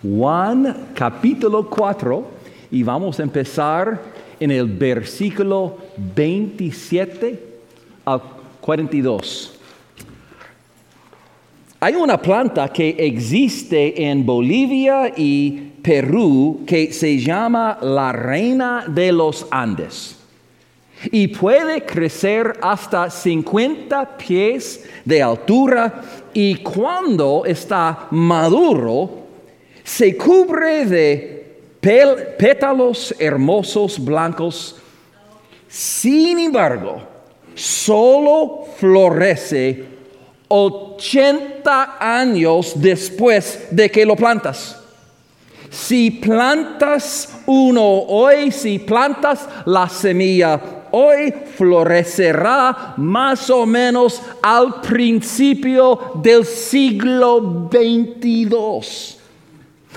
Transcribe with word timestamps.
Juan 0.00 0.90
capítulo 0.94 1.68
4 1.68 2.24
y 2.70 2.84
vamos 2.84 3.18
a 3.18 3.24
empezar 3.24 4.00
en 4.38 4.52
el 4.52 4.66
versículo 4.66 5.76
27 6.14 7.42
al 8.04 8.22
42. 8.60 9.58
Hay 11.80 11.94
una 11.96 12.16
planta 12.16 12.68
que 12.68 12.90
existe 12.90 14.08
en 14.08 14.24
Bolivia 14.24 15.12
y 15.16 15.72
Perú 15.82 16.60
que 16.64 16.92
se 16.92 17.18
llama 17.18 17.78
la 17.82 18.12
reina 18.12 18.84
de 18.86 19.10
los 19.10 19.48
Andes 19.50 20.16
y 21.10 21.26
puede 21.26 21.84
crecer 21.84 22.56
hasta 22.62 23.10
50 23.10 24.16
pies 24.16 24.88
de 25.04 25.24
altura 25.24 26.02
y 26.32 26.56
cuando 26.56 27.42
está 27.44 28.06
maduro 28.12 29.27
se 29.88 30.18
cubre 30.18 30.84
de 30.84 31.56
pétalos 31.80 33.14
hermosos 33.18 33.98
blancos. 33.98 34.76
Sin 35.66 36.38
embargo, 36.38 37.02
solo 37.54 38.66
florece 38.76 39.86
80 40.46 41.96
años 41.98 42.74
después 42.76 43.68
de 43.70 43.90
que 43.90 44.04
lo 44.04 44.14
plantas. 44.14 44.78
Si 45.70 46.10
plantas 46.10 47.40
uno 47.46 47.82
hoy, 47.82 48.52
si 48.52 48.78
plantas 48.78 49.48
la 49.64 49.88
semilla 49.88 50.60
hoy, 50.90 51.32
florecerá 51.56 52.92
más 52.98 53.48
o 53.48 53.64
menos 53.64 54.20
al 54.42 54.82
principio 54.82 56.12
del 56.22 56.44
siglo 56.44 57.68
22. 57.70 59.17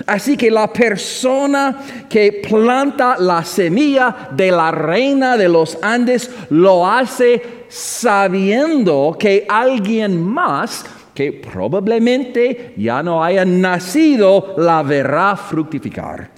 Así 0.06 0.36
que 0.36 0.50
la 0.50 0.72
persona 0.72 1.78
que 2.08 2.42
planta 2.48 3.16
la 3.18 3.44
semilla 3.44 4.28
de 4.30 4.50
la 4.50 4.70
reina 4.70 5.36
de 5.36 5.48
los 5.48 5.78
Andes 5.82 6.30
lo 6.50 6.86
hace 6.86 7.64
sabiendo 7.68 9.14
que 9.18 9.46
alguien 9.48 10.20
más 10.20 10.84
que 11.14 11.32
probablemente 11.32 12.72
ya 12.76 13.02
no 13.02 13.22
haya 13.22 13.44
nacido 13.44 14.54
la 14.56 14.82
verá 14.82 15.36
fructificar. 15.36 16.30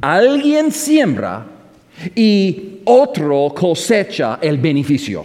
Alguien 0.00 0.70
siembra 0.70 1.44
y 2.14 2.80
otro 2.84 3.52
cosecha 3.54 4.38
el 4.40 4.58
beneficio. 4.58 5.24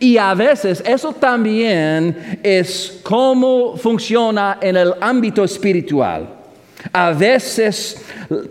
Y 0.00 0.16
a 0.16 0.34
veces 0.34 0.82
eso 0.86 1.12
también 1.12 2.40
es 2.42 3.00
cómo 3.02 3.76
funciona 3.76 4.58
en 4.60 4.76
el 4.76 4.94
ámbito 5.00 5.44
espiritual. 5.44 6.35
A 6.92 7.12
veces 7.12 8.02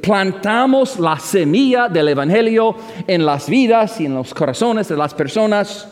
plantamos 0.01 0.99
la 0.99 1.19
semilla 1.19 1.87
del 1.89 2.09
Evangelio 2.09 2.75
en 3.07 3.25
las 3.25 3.49
vidas 3.49 3.99
y 3.99 4.05
en 4.05 4.15
los 4.15 4.33
corazones 4.33 4.87
de 4.87 4.97
las 4.97 5.13
personas, 5.13 5.87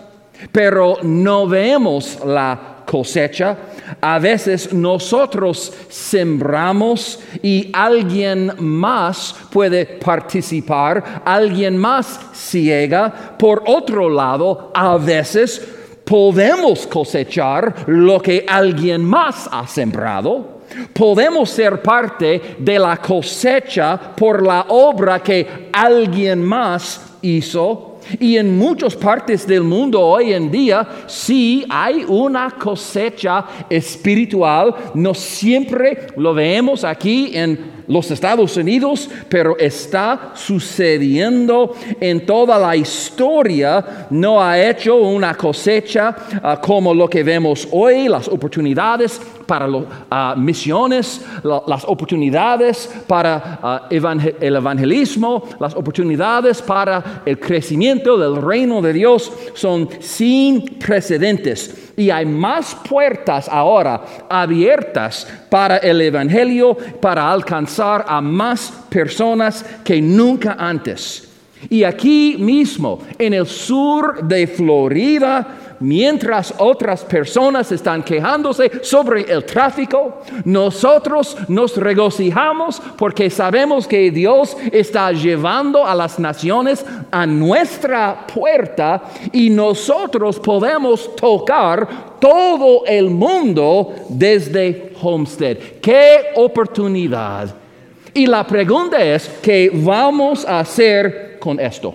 pero 0.52 0.98
no 1.04 1.48
vemos 1.48 2.20
la 2.26 2.74
cosecha. 2.86 3.58
A 4.02 4.20
veces 4.20 4.74
nosotros 4.74 5.74
sembramos 5.90 7.20
y 7.42 7.70
alguien 7.74 8.52
más 8.60 9.36
puede 9.52 9.86
participar, 9.86 11.22
alguien 11.26 11.78
más 11.78 12.20
ciega. 12.34 13.36
Por 13.38 13.64
otro 13.66 14.10
lado, 14.10 14.72
a 14.74 14.98
veces 14.98 15.62
podemos 16.04 16.86
cosechar 16.88 17.86
lo 17.88 18.22
que 18.22 18.46
alguien 18.48 19.04
más 19.04 19.50
ha 19.52 19.66
sembrado. 19.68 20.53
Podemos 20.94 21.50
ser 21.50 21.82
parte 21.82 22.56
de 22.58 22.80
la 22.80 22.98
cosecha 22.98 24.00
por 24.16 24.46
la 24.46 24.66
obra 24.70 25.20
que 25.22 25.70
alguien 25.72 26.44
más 26.44 27.18
hizo. 27.22 27.90
Y 28.20 28.38
en 28.38 28.58
muchas 28.58 28.96
partes 28.96 29.48
del 29.48 29.64
mundo 29.64 30.02
hoy 30.02 30.34
en 30.34 30.52
día 30.52 30.86
sí 31.08 31.66
hay 31.70 32.04
una 32.08 32.52
cosecha 32.52 33.46
espiritual. 33.70 34.76
No 34.94 35.14
siempre 35.14 36.08
lo 36.18 36.34
vemos 36.34 36.84
aquí 36.84 37.32
en 37.34 37.84
los 37.88 38.10
Estados 38.12 38.56
Unidos, 38.58 39.10
pero 39.30 39.58
está 39.58 40.32
sucediendo 40.36 41.74
en 42.00 42.26
toda 42.26 42.58
la 42.60 42.76
historia. 42.76 44.08
No 44.10 44.42
ha 44.42 44.60
hecho 44.60 44.96
una 44.96 45.36
cosecha 45.36 46.16
ah, 46.42 46.60
como 46.62 46.94
lo 46.94 47.10
que 47.10 47.24
vemos 47.24 47.68
hoy, 47.72 48.08
las 48.08 48.28
oportunidades 48.28 49.22
para 49.46 49.68
las 49.68 49.84
ah, 50.10 50.36
misiones, 50.38 51.26
las 51.44 51.84
oportunidades 51.86 53.04
para 53.08 53.60
ah, 53.62 53.88
el 53.90 54.56
evangelismo, 54.56 55.44
las 55.60 55.76
oportunidades 55.76 56.62
para 56.62 57.22
el 57.26 57.40
crecimiento 57.40 58.18
del 58.18 58.42
reino 58.42 58.82
de 58.82 58.94
Dios 58.94 59.32
son 59.54 59.90
sin 60.00 60.80
precedentes 60.80 61.94
y 61.96 62.10
hay 62.10 62.26
más 62.26 62.76
puertas 62.88 63.48
ahora 63.48 64.02
abiertas 64.30 65.28
para 65.50 65.78
el 65.78 66.02
Evangelio, 66.02 66.76
para 67.00 67.32
alcanzar 67.32 68.06
a 68.08 68.22
más 68.22 68.72
personas 68.90 69.64
que 69.84 70.02
nunca 70.02 70.56
antes. 70.60 71.33
Y 71.70 71.84
aquí 71.84 72.36
mismo, 72.40 73.00
en 73.18 73.34
el 73.34 73.46
sur 73.46 74.24
de 74.24 74.48
Florida, 74.48 75.76
mientras 75.84 76.54
otras 76.58 77.04
personas 77.04 77.72
están 77.72 78.04
quejándose 78.04 78.72
sobre 78.82 79.22
el 79.32 79.44
tráfico, 79.44 80.22
nosotros 80.46 81.38
nos 81.48 81.76
regocijamos 81.78 82.82
porque 82.98 83.30
sabemos 83.30 83.88
que 83.88 84.10
Dios 84.10 84.56
está 84.72 85.12
llevando 85.12 85.86
a 85.86 85.94
las 85.94 86.20
naciones 86.20 86.86
a 87.12 87.26
nuestra 87.26 88.26
puerta 88.34 89.04
y 89.32 89.50
nosotros 89.50 90.40
podemos 90.40 91.16
tocar 91.16 92.16
todo 92.20 92.86
el 92.86 93.10
mundo 93.10 93.94
desde 94.10 94.94
Homestead. 95.02 95.58
¡Qué 95.82 96.32
oportunidad! 96.36 97.54
Y 98.14 98.28
la 98.28 98.46
pregunta 98.46 99.04
es, 99.04 99.28
¿qué 99.42 99.72
vamos 99.74 100.46
a 100.46 100.60
hacer 100.60 101.33
con 101.44 101.60
esto? 101.60 101.94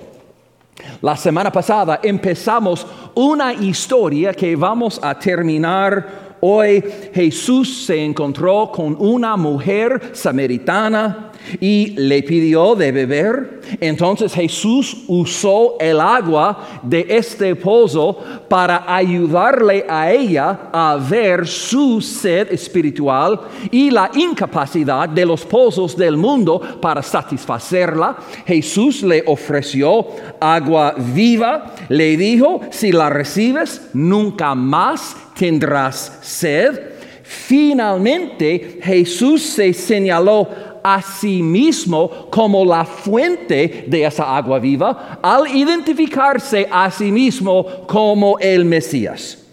La 1.00 1.16
semana 1.16 1.50
pasada 1.50 2.00
empezamos 2.02 2.86
una 3.14 3.54
historia 3.54 4.34
que 4.34 4.54
vamos 4.54 5.00
a 5.02 5.18
terminar 5.18 6.27
Hoy 6.40 6.84
Jesús 7.12 7.86
se 7.86 8.04
encontró 8.04 8.70
con 8.72 8.96
una 8.98 9.36
mujer 9.36 10.10
samaritana 10.12 11.32
y 11.60 11.94
le 11.96 12.22
pidió 12.22 12.74
de 12.74 12.92
beber. 12.92 13.60
Entonces 13.80 14.32
Jesús 14.32 15.04
usó 15.08 15.76
el 15.80 16.00
agua 16.00 16.80
de 16.82 17.06
este 17.08 17.56
pozo 17.56 18.18
para 18.48 18.84
ayudarle 18.94 19.84
a 19.88 20.10
ella 20.12 20.70
a 20.72 20.96
ver 20.96 21.46
su 21.46 22.00
sed 22.00 22.52
espiritual 22.52 23.40
y 23.70 23.90
la 23.90 24.10
incapacidad 24.14 25.08
de 25.08 25.26
los 25.26 25.44
pozos 25.44 25.96
del 25.96 26.16
mundo 26.16 26.60
para 26.80 27.02
satisfacerla. 27.02 28.16
Jesús 28.46 29.02
le 29.02 29.22
ofreció 29.26 30.06
agua 30.40 30.94
viva, 30.96 31.74
le 31.88 32.16
dijo, 32.16 32.60
si 32.70 32.92
la 32.92 33.10
recibes, 33.10 33.88
nunca 33.92 34.54
más 34.54 35.16
tendrás 35.38 36.18
sed. 36.20 36.98
Finalmente 37.22 38.80
Jesús 38.82 39.42
se 39.42 39.72
señaló 39.72 40.48
a 40.82 41.00
sí 41.00 41.42
mismo 41.42 42.28
como 42.30 42.64
la 42.64 42.84
fuente 42.84 43.84
de 43.86 44.04
esa 44.04 44.36
agua 44.36 44.58
viva 44.58 45.18
al 45.22 45.46
identificarse 45.46 46.66
a 46.70 46.90
sí 46.90 47.12
mismo 47.12 47.86
como 47.86 48.38
el 48.38 48.64
Mesías. 48.64 49.44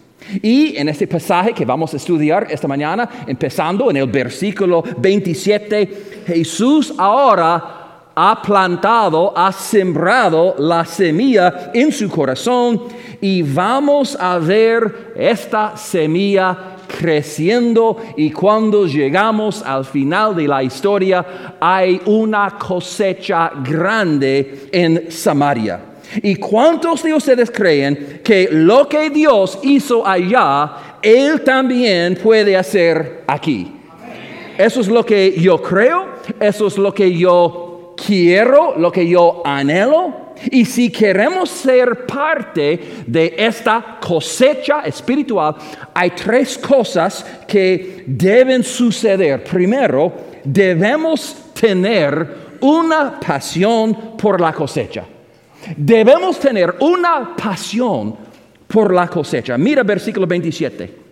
Y 0.42 0.76
en 0.76 0.88
este 0.88 1.06
pasaje 1.06 1.52
que 1.52 1.64
vamos 1.64 1.94
a 1.94 1.98
estudiar 1.98 2.48
esta 2.50 2.66
mañana, 2.66 3.08
empezando 3.26 3.90
en 3.90 3.98
el 3.98 4.08
versículo 4.08 4.82
27, 4.98 6.24
Jesús 6.26 6.92
ahora 6.98 7.86
ha 8.18 8.40
plantado, 8.42 9.32
ha 9.36 9.52
sembrado 9.52 10.56
la 10.58 10.84
semilla 10.86 11.70
en 11.74 11.92
su 11.92 12.08
corazón 12.08 12.84
y 13.20 13.42
vamos 13.42 14.16
a 14.18 14.38
ver 14.38 15.12
esta 15.16 15.76
semilla 15.76 16.76
creciendo 16.86 17.96
y 18.16 18.30
cuando 18.30 18.86
llegamos 18.86 19.62
al 19.62 19.84
final 19.84 20.34
de 20.34 20.48
la 20.48 20.62
historia 20.62 21.56
hay 21.60 22.00
una 22.06 22.56
cosecha 22.58 23.50
grande 23.62 24.68
en 24.72 25.10
Samaria. 25.10 25.80
¿Y 26.22 26.36
cuántos 26.36 27.02
de 27.02 27.12
ustedes 27.12 27.50
creen 27.50 28.20
que 28.22 28.48
lo 28.50 28.88
que 28.88 29.10
Dios 29.10 29.58
hizo 29.62 30.06
allá, 30.06 30.98
Él 31.02 31.42
también 31.42 32.16
puede 32.22 32.56
hacer 32.56 33.24
aquí? 33.26 33.72
Eso 34.56 34.80
es 34.80 34.88
lo 34.88 35.04
que 35.04 35.38
yo 35.38 35.60
creo, 35.60 36.06
eso 36.40 36.68
es 36.68 36.78
lo 36.78 36.94
que 36.94 37.12
yo 37.12 37.65
quiero, 37.96 38.76
lo 38.76 38.92
que 38.92 39.08
yo 39.08 39.42
anhelo, 39.44 40.26
y 40.50 40.64
si 40.64 40.90
queremos 40.90 41.48
ser 41.50 42.06
parte 42.06 43.04
de 43.06 43.34
esta 43.38 43.98
cosecha 44.00 44.82
espiritual, 44.82 45.56
hay 45.94 46.10
tres 46.10 46.58
cosas 46.58 47.24
que 47.48 48.04
deben 48.06 48.62
suceder. 48.62 49.42
Primero, 49.42 50.12
debemos 50.44 51.52
tener 51.58 52.46
una 52.60 53.18
pasión 53.18 54.16
por 54.16 54.40
la 54.40 54.52
cosecha. 54.52 55.04
Debemos 55.76 56.38
tener 56.38 56.76
una 56.80 57.34
pasión 57.34 58.14
por 58.66 58.92
la 58.92 59.08
cosecha. 59.08 59.56
Mira 59.56 59.82
versículo 59.82 60.26
27. 60.26 61.05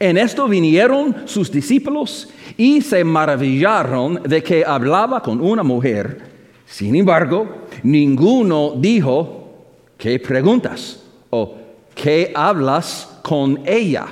En 0.00 0.16
esto 0.16 0.48
vinieron 0.48 1.14
sus 1.26 1.52
discípulos 1.52 2.28
y 2.56 2.80
se 2.80 3.04
maravillaron 3.04 4.22
de 4.24 4.42
que 4.42 4.64
hablaba 4.64 5.22
con 5.22 5.40
una 5.40 5.62
mujer. 5.62 6.22
Sin 6.66 6.96
embargo, 6.96 7.66
ninguno 7.82 8.72
dijo, 8.76 9.66
¿qué 9.98 10.18
preguntas? 10.18 11.00
o 11.30 11.54
¿qué 11.94 12.32
hablas 12.34 13.18
con 13.22 13.60
ella? 13.66 14.06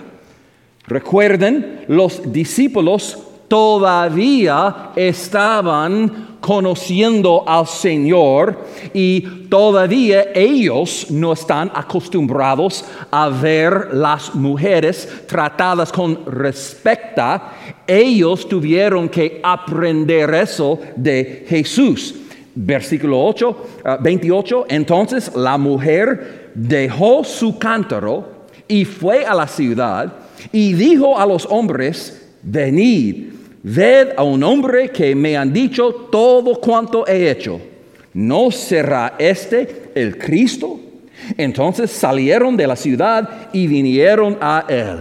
Recuerden, 0.87 1.85
los 1.89 2.33
discípulos 2.33 3.19
todavía 3.49 4.91
estaban 4.97 6.28
conociendo 6.49 7.45
al 7.47 7.67
Señor 7.67 8.57
y 8.95 9.21
todavía 9.51 10.29
ellos 10.35 11.09
no 11.11 11.35
están 11.35 11.71
acostumbrados 11.75 12.87
a 13.11 13.29
ver 13.29 13.91
las 13.93 14.35
mujeres 14.35 15.27
tratadas 15.27 15.93
con 15.93 16.25
respeto. 16.25 16.99
Ellos 17.87 18.49
tuvieron 18.49 19.11
que 19.11 19.43
aprender 19.43 20.33
eso 20.33 20.79
de 20.97 21.45
Jesús. 21.47 22.15
Versículo 22.55 23.27
8, 23.27 23.67
28, 24.01 24.61
ah, 24.63 24.67
entonces 24.71 25.31
la 25.37 25.59
mujer 25.59 26.51
dejó 26.55 27.25
su 27.25 27.59
cántaro 27.59 28.47
y 28.67 28.87
fue 28.87 29.27
a 29.27 29.35
la 29.35 29.47
ciudad 29.47 30.15
y 30.51 30.73
dijo 30.73 31.19
a 31.19 31.27
los 31.27 31.45
hombres, 31.51 32.27
venid 32.43 33.38
ved 33.63 34.13
a 34.17 34.23
un 34.23 34.43
hombre 34.43 34.91
que 34.91 35.15
me 35.15 35.37
han 35.37 35.53
dicho 35.53 36.09
todo 36.11 36.61
cuanto 36.61 37.07
he 37.07 37.31
hecho. 37.31 37.61
¿No 38.15 38.51
será 38.51 39.15
este 39.19 39.91
el 39.95 40.17
Cristo? 40.19 40.81
Entonces 41.37 41.91
salieron 41.91 42.57
de 42.57 42.67
la 42.67 42.77
ciudad 42.77 43.49
y 43.53 43.67
vinieron 43.67 44.39
a 44.41 44.65
él. 44.69 44.99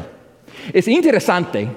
Es 0.74 0.88
interesante 0.88 1.68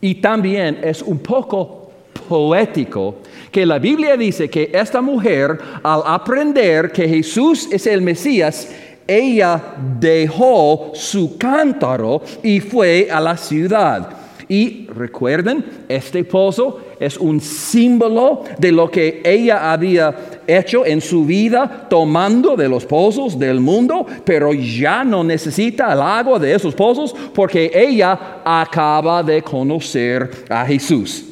y 0.00 0.16
también 0.16 0.78
es 0.82 1.02
un 1.02 1.18
poco 1.18 1.90
poético 2.28 3.16
que 3.50 3.66
la 3.66 3.78
Biblia 3.78 4.16
dice 4.16 4.48
que 4.48 4.70
esta 4.72 5.00
mujer, 5.00 5.58
al 5.82 6.02
aprender 6.06 6.92
que 6.92 7.08
Jesús 7.08 7.68
es 7.70 7.86
el 7.86 8.02
Mesías, 8.02 8.68
ella 9.06 9.60
dejó 9.98 10.92
su 10.94 11.36
cántaro 11.36 12.22
y 12.42 12.60
fue 12.60 13.08
a 13.10 13.20
la 13.20 13.36
ciudad. 13.36 14.19
Y 14.50 14.88
recuerden, 14.88 15.64
este 15.88 16.24
pozo 16.24 16.80
es 16.98 17.16
un 17.16 17.40
símbolo 17.40 18.42
de 18.58 18.72
lo 18.72 18.90
que 18.90 19.22
ella 19.24 19.70
había 19.72 20.12
hecho 20.44 20.84
en 20.84 21.00
su 21.00 21.24
vida, 21.24 21.86
tomando 21.88 22.56
de 22.56 22.68
los 22.68 22.84
pozos 22.84 23.38
del 23.38 23.60
mundo, 23.60 24.04
pero 24.24 24.52
ya 24.52 25.04
no 25.04 25.22
necesita 25.22 25.92
el 25.92 26.00
agua 26.00 26.40
de 26.40 26.52
esos 26.52 26.74
pozos 26.74 27.14
porque 27.32 27.70
ella 27.72 28.40
acaba 28.44 29.22
de 29.22 29.40
conocer 29.40 30.28
a 30.48 30.66
Jesús. 30.66 31.29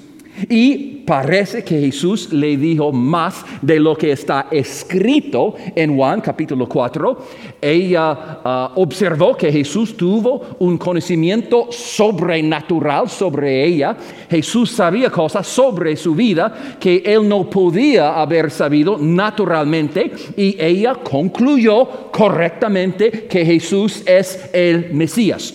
Y 0.49 1.03
parece 1.07 1.65
que 1.65 1.81
Jesús 1.81 2.33
le 2.33 2.57
dijo 2.57 2.93
más 2.93 3.45
de 3.63 3.81
lo 3.81 3.97
que 3.97 4.13
está 4.13 4.47
escrito 4.51 5.55
en 5.75 5.97
Juan 5.97 6.21
capítulo 6.21 6.69
4. 6.69 7.19
Ella 7.61 8.41
ah, 8.45 8.73
observó 8.77 9.37
que 9.37 9.51
Jesús 9.51 9.97
tuvo 9.97 10.57
un 10.59 10.77
conocimiento 10.77 11.69
sobrenatural 11.71 13.09
sobre 13.09 13.65
ella. 13.65 13.97
Jesús 14.31 14.71
sabía 14.71 15.11
cosas 15.11 15.47
sobre 15.47 15.97
su 15.97 16.15
vida 16.15 16.77
que 16.79 17.03
él 17.05 17.29
no 17.29 17.49
podía 17.49 18.21
haber 18.21 18.51
sabido 18.51 18.99
naturalmente 18.99 20.11
y 20.37 20.57
ella 20.61 20.95
concluyó 20.95 22.11
correctamente 22.13 23.27
que 23.29 23.45
Jesús 23.45 24.03
es 24.07 24.51
el 24.53 24.93
Mesías. 24.93 25.55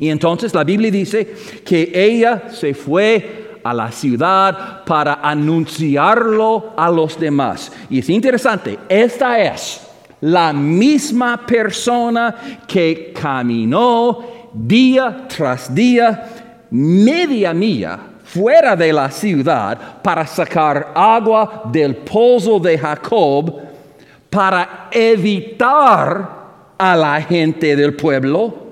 Y 0.00 0.08
entonces 0.08 0.54
la 0.54 0.64
Biblia 0.64 0.90
dice 0.90 1.34
que 1.64 1.92
ella 1.94 2.44
se 2.50 2.72
fue 2.72 3.39
a 3.62 3.74
la 3.74 3.90
ciudad 3.90 4.84
para 4.84 5.20
anunciarlo 5.22 6.72
a 6.76 6.90
los 6.90 7.18
demás. 7.18 7.72
Y 7.88 8.00
es 8.00 8.10
interesante, 8.10 8.78
esta 8.88 9.40
es 9.40 9.86
la 10.20 10.52
misma 10.52 11.46
persona 11.46 12.34
que 12.66 13.12
caminó 13.18 14.18
día 14.52 15.26
tras 15.28 15.74
día, 15.74 16.24
media 16.70 17.54
milla 17.54 17.98
fuera 18.24 18.76
de 18.76 18.92
la 18.92 19.10
ciudad 19.10 20.00
para 20.02 20.26
sacar 20.26 20.92
agua 20.94 21.62
del 21.72 21.96
pozo 21.96 22.60
de 22.60 22.78
Jacob 22.78 23.60
para 24.28 24.88
evitar 24.92 26.40
a 26.78 26.96
la 26.96 27.20
gente 27.22 27.74
del 27.74 27.94
pueblo 27.94 28.69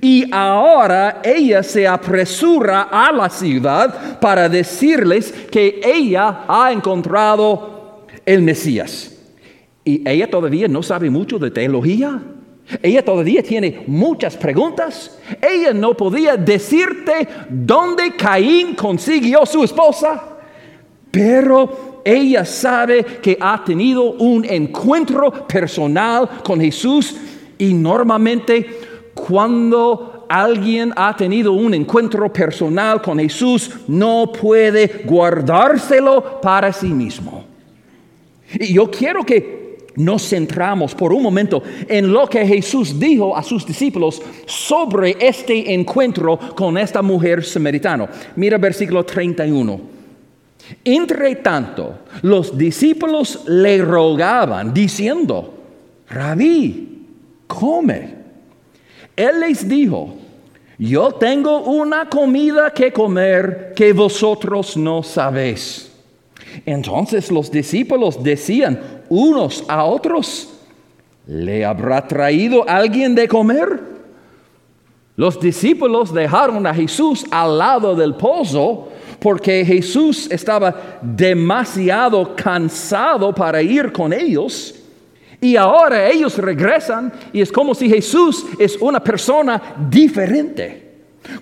y 0.00 0.26
ahora 0.32 1.20
ella 1.22 1.62
se 1.62 1.86
apresura 1.86 2.88
a 2.90 3.12
la 3.12 3.28
ciudad 3.28 4.18
para 4.18 4.48
decirles 4.48 5.32
que 5.50 5.80
ella 5.84 6.44
ha 6.48 6.72
encontrado 6.72 8.06
el 8.24 8.42
Mesías. 8.42 9.10
Y 9.84 10.08
ella 10.08 10.30
todavía 10.30 10.68
no 10.68 10.82
sabe 10.82 11.10
mucho 11.10 11.38
de 11.38 11.50
teología. 11.50 12.22
Ella 12.82 13.04
todavía 13.04 13.42
tiene 13.42 13.82
muchas 13.86 14.36
preguntas. 14.36 15.18
Ella 15.42 15.74
no 15.74 15.94
podía 15.94 16.38
decirte 16.38 17.28
dónde 17.50 18.16
Caín 18.16 18.74
consiguió 18.74 19.44
su 19.44 19.62
esposa. 19.62 20.22
Pero 21.10 22.00
ella 22.04 22.46
sabe 22.46 23.04
que 23.04 23.36
ha 23.38 23.62
tenido 23.62 24.12
un 24.12 24.46
encuentro 24.46 25.46
personal 25.46 26.28
con 26.42 26.58
Jesús 26.60 27.14
y 27.58 27.74
normalmente 27.74 28.93
cuando 29.14 30.26
alguien 30.28 30.92
ha 30.96 31.16
tenido 31.16 31.52
un 31.52 31.74
encuentro 31.74 32.32
personal 32.32 33.00
con 33.00 33.18
Jesús, 33.18 33.70
no 33.86 34.30
puede 34.32 35.02
guardárselo 35.04 36.40
para 36.40 36.72
sí 36.72 36.88
mismo. 36.88 37.44
Y 38.58 38.74
yo 38.74 38.90
quiero 38.90 39.24
que 39.24 39.64
nos 39.96 40.28
centramos 40.28 40.94
por 40.94 41.12
un 41.12 41.22
momento 41.22 41.62
en 41.88 42.12
lo 42.12 42.26
que 42.26 42.44
Jesús 42.44 42.98
dijo 42.98 43.36
a 43.36 43.42
sus 43.42 43.64
discípulos 43.64 44.20
sobre 44.46 45.16
este 45.20 45.72
encuentro 45.72 46.38
con 46.56 46.76
esta 46.76 47.00
mujer 47.00 47.44
samaritana. 47.44 48.08
Mira 48.36 48.58
versículo 48.58 49.04
31. 49.04 49.94
Entre 50.82 51.36
tanto, 51.36 51.98
los 52.22 52.56
discípulos 52.56 53.44
le 53.46 53.78
rogaban 53.82 54.72
diciendo, 54.72 55.54
Rabí, 56.08 57.06
come. 57.46 58.23
Él 59.16 59.40
les 59.40 59.68
dijo, 59.68 60.14
yo 60.78 61.12
tengo 61.12 61.62
una 61.62 62.08
comida 62.08 62.70
que 62.70 62.92
comer 62.92 63.72
que 63.76 63.92
vosotros 63.92 64.76
no 64.76 65.02
sabéis. 65.02 65.92
Entonces 66.66 67.30
los 67.30 67.50
discípulos 67.50 68.22
decían 68.22 69.02
unos 69.08 69.64
a 69.68 69.84
otros, 69.84 70.50
¿le 71.26 71.64
habrá 71.64 72.06
traído 72.06 72.68
alguien 72.68 73.14
de 73.14 73.28
comer? 73.28 73.80
Los 75.16 75.40
discípulos 75.40 76.12
dejaron 76.12 76.66
a 76.66 76.74
Jesús 76.74 77.24
al 77.30 77.58
lado 77.58 77.94
del 77.94 78.14
pozo 78.14 78.88
porque 79.20 79.64
Jesús 79.64 80.28
estaba 80.30 80.98
demasiado 81.00 82.34
cansado 82.34 83.32
para 83.32 83.62
ir 83.62 83.92
con 83.92 84.12
ellos 84.12 84.74
y 85.44 85.58
ahora 85.58 86.08
ellos 86.08 86.38
regresan 86.38 87.12
y 87.30 87.42
es 87.42 87.52
como 87.52 87.74
si 87.74 87.86
Jesús 87.86 88.46
es 88.58 88.78
una 88.80 89.04
persona 89.04 89.74
diferente. 89.90 90.83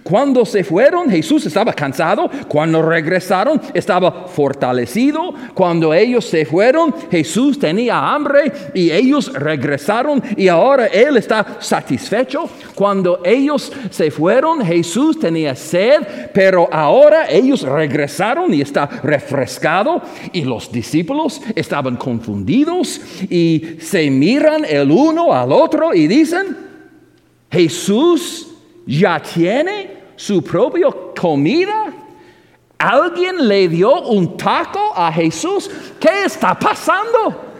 Cuando 0.02 0.44
se 0.44 0.64
fueron, 0.64 1.10
Jesús 1.10 1.46
estaba 1.46 1.72
cansado. 1.72 2.30
Cuando 2.48 2.82
regresaron, 2.82 3.60
estaba 3.74 4.26
fortalecido. 4.28 5.34
Cuando 5.54 5.94
ellos 5.94 6.24
se 6.24 6.44
fueron, 6.44 6.94
Jesús 7.10 7.58
tenía 7.58 8.12
hambre 8.14 8.52
y 8.74 8.90
ellos 8.90 9.32
regresaron 9.32 10.22
y 10.36 10.48
ahora 10.48 10.86
Él 10.86 11.16
está 11.16 11.58
satisfecho. 11.60 12.48
Cuando 12.74 13.20
ellos 13.24 13.72
se 13.90 14.10
fueron, 14.10 14.64
Jesús 14.64 15.18
tenía 15.18 15.54
sed, 15.54 16.02
pero 16.32 16.68
ahora 16.72 17.30
ellos 17.30 17.62
regresaron 17.62 18.52
y 18.54 18.60
está 18.60 18.86
refrescado. 19.02 20.02
Y 20.32 20.44
los 20.44 20.70
discípulos 20.70 21.40
estaban 21.54 21.96
confundidos 21.96 23.00
y 23.28 23.76
se 23.80 24.10
miran 24.10 24.64
el 24.64 24.90
uno 24.90 25.32
al 25.32 25.52
otro 25.52 25.94
y 25.94 26.06
dicen, 26.06 26.56
Jesús 27.50 28.51
ya 28.86 29.20
tiene 29.20 30.02
su 30.16 30.42
propia 30.42 30.88
comida. 31.18 31.92
¿Alguien 32.78 33.46
le 33.46 33.68
dio 33.68 34.02
un 34.02 34.36
taco? 34.36 34.82
a 34.94 35.12
Jesús, 35.12 35.70
¿qué 35.98 36.24
está 36.26 36.58
pasando? 36.58 37.52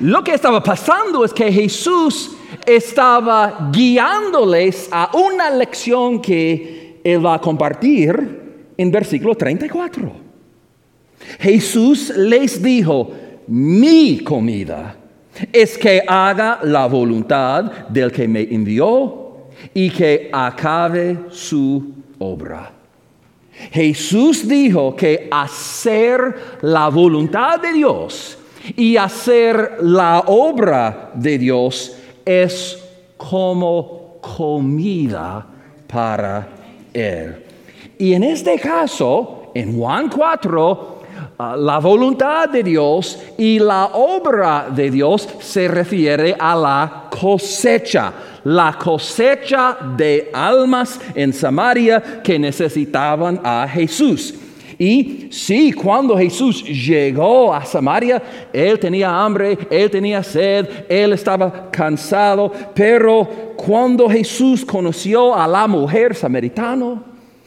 Lo 0.00 0.24
que 0.24 0.34
estaba 0.34 0.62
pasando 0.62 1.24
es 1.24 1.32
que 1.32 1.52
Jesús 1.52 2.32
estaba 2.64 3.70
guiándoles 3.72 4.88
a 4.90 5.10
una 5.14 5.50
lección 5.50 6.20
que 6.20 7.00
él 7.04 7.24
va 7.24 7.34
a 7.34 7.40
compartir 7.40 8.72
en 8.76 8.90
versículo 8.90 9.34
34. 9.34 10.12
Jesús 11.38 12.10
les 12.16 12.62
dijo, 12.62 13.10
mi 13.46 14.20
comida 14.20 14.96
es 15.52 15.78
que 15.78 16.02
haga 16.06 16.60
la 16.62 16.86
voluntad 16.86 17.64
del 17.88 18.12
que 18.12 18.28
me 18.28 18.42
envió 18.42 19.48
y 19.74 19.90
que 19.90 20.30
acabe 20.32 21.18
su 21.30 21.92
obra. 22.18 22.72
Jesús 23.70 24.46
dijo 24.48 24.96
que 24.96 25.28
hacer 25.30 26.58
la 26.62 26.88
voluntad 26.88 27.60
de 27.60 27.72
Dios 27.72 28.38
y 28.76 28.96
hacer 28.96 29.78
la 29.80 30.20
obra 30.26 31.10
de 31.14 31.38
Dios 31.38 31.96
es 32.24 32.78
como 33.16 34.18
comida 34.20 35.46
para 35.86 36.48
Él. 36.92 37.44
Y 37.98 38.14
en 38.14 38.24
este 38.24 38.58
caso, 38.58 39.50
en 39.54 39.78
Juan 39.78 40.08
4, 40.08 40.91
ah, 41.42 41.56
la 41.56 41.78
voluntad 41.78 42.48
de 42.48 42.62
Dios 42.62 43.18
y 43.36 43.58
la 43.58 43.86
obra 43.94 44.68
de 44.70 44.90
Dios 44.90 45.28
se 45.40 45.68
refiere 45.68 46.36
a 46.38 46.54
la 46.54 47.04
cosecha, 47.10 48.12
la 48.44 48.76
cosecha 48.78 49.76
de 49.96 50.30
almas 50.32 51.00
en 51.14 51.32
Samaria 51.32 52.20
que 52.22 52.38
necesitaban 52.38 53.40
a 53.42 53.66
Jesús. 53.68 54.34
Y 54.78 55.28
sí, 55.30 55.72
cuando 55.72 56.18
Jesús 56.18 56.64
llegó 56.64 57.54
a 57.54 57.64
Samaria, 57.64 58.20
él 58.52 58.78
tenía 58.80 59.16
hambre, 59.16 59.56
él 59.70 59.90
tenía 59.90 60.22
sed, 60.22 60.86
él 60.88 61.12
estaba 61.12 61.70
cansado, 61.70 62.52
pero 62.74 63.54
cuando 63.56 64.08
Jesús 64.08 64.64
conoció 64.64 65.34
a 65.36 65.46
la 65.46 65.68
mujer 65.68 66.16
samaritana 66.16 67.00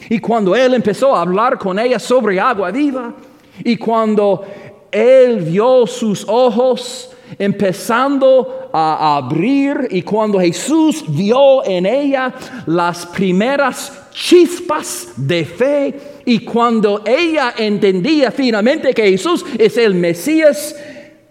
y 0.10 0.20
cuando 0.20 0.56
él 0.56 0.76
empezó 0.76 1.16
a 1.16 1.22
hablar 1.22 1.58
con 1.58 1.78
ella 1.78 2.00
sobre 2.00 2.40
agua 2.40 2.72
viva 2.72 3.14
y 3.64 3.78
cuando 3.78 4.44
él 4.92 5.42
vio 5.42 5.86
sus 5.88 6.26
ojos 6.28 7.10
empezando 7.40 8.70
a 8.72 9.18
abrir 9.18 9.88
y 9.90 10.02
cuando 10.02 10.40
Jesús 10.40 11.04
vio 11.08 11.66
en 11.66 11.86
ella 11.86 12.34
las 12.66 13.06
primeras 13.08 13.92
chispas 14.12 15.14
de 15.18 15.46
fe 15.46 16.00
y 16.26 16.40
cuando 16.40 17.02
ella 17.06 17.54
entendía 17.58 18.32
finalmente 18.32 18.94
que 18.94 19.12
Jesús 19.12 19.46
es 19.58 19.78
el 19.78 19.96
Mesías, 19.96 20.76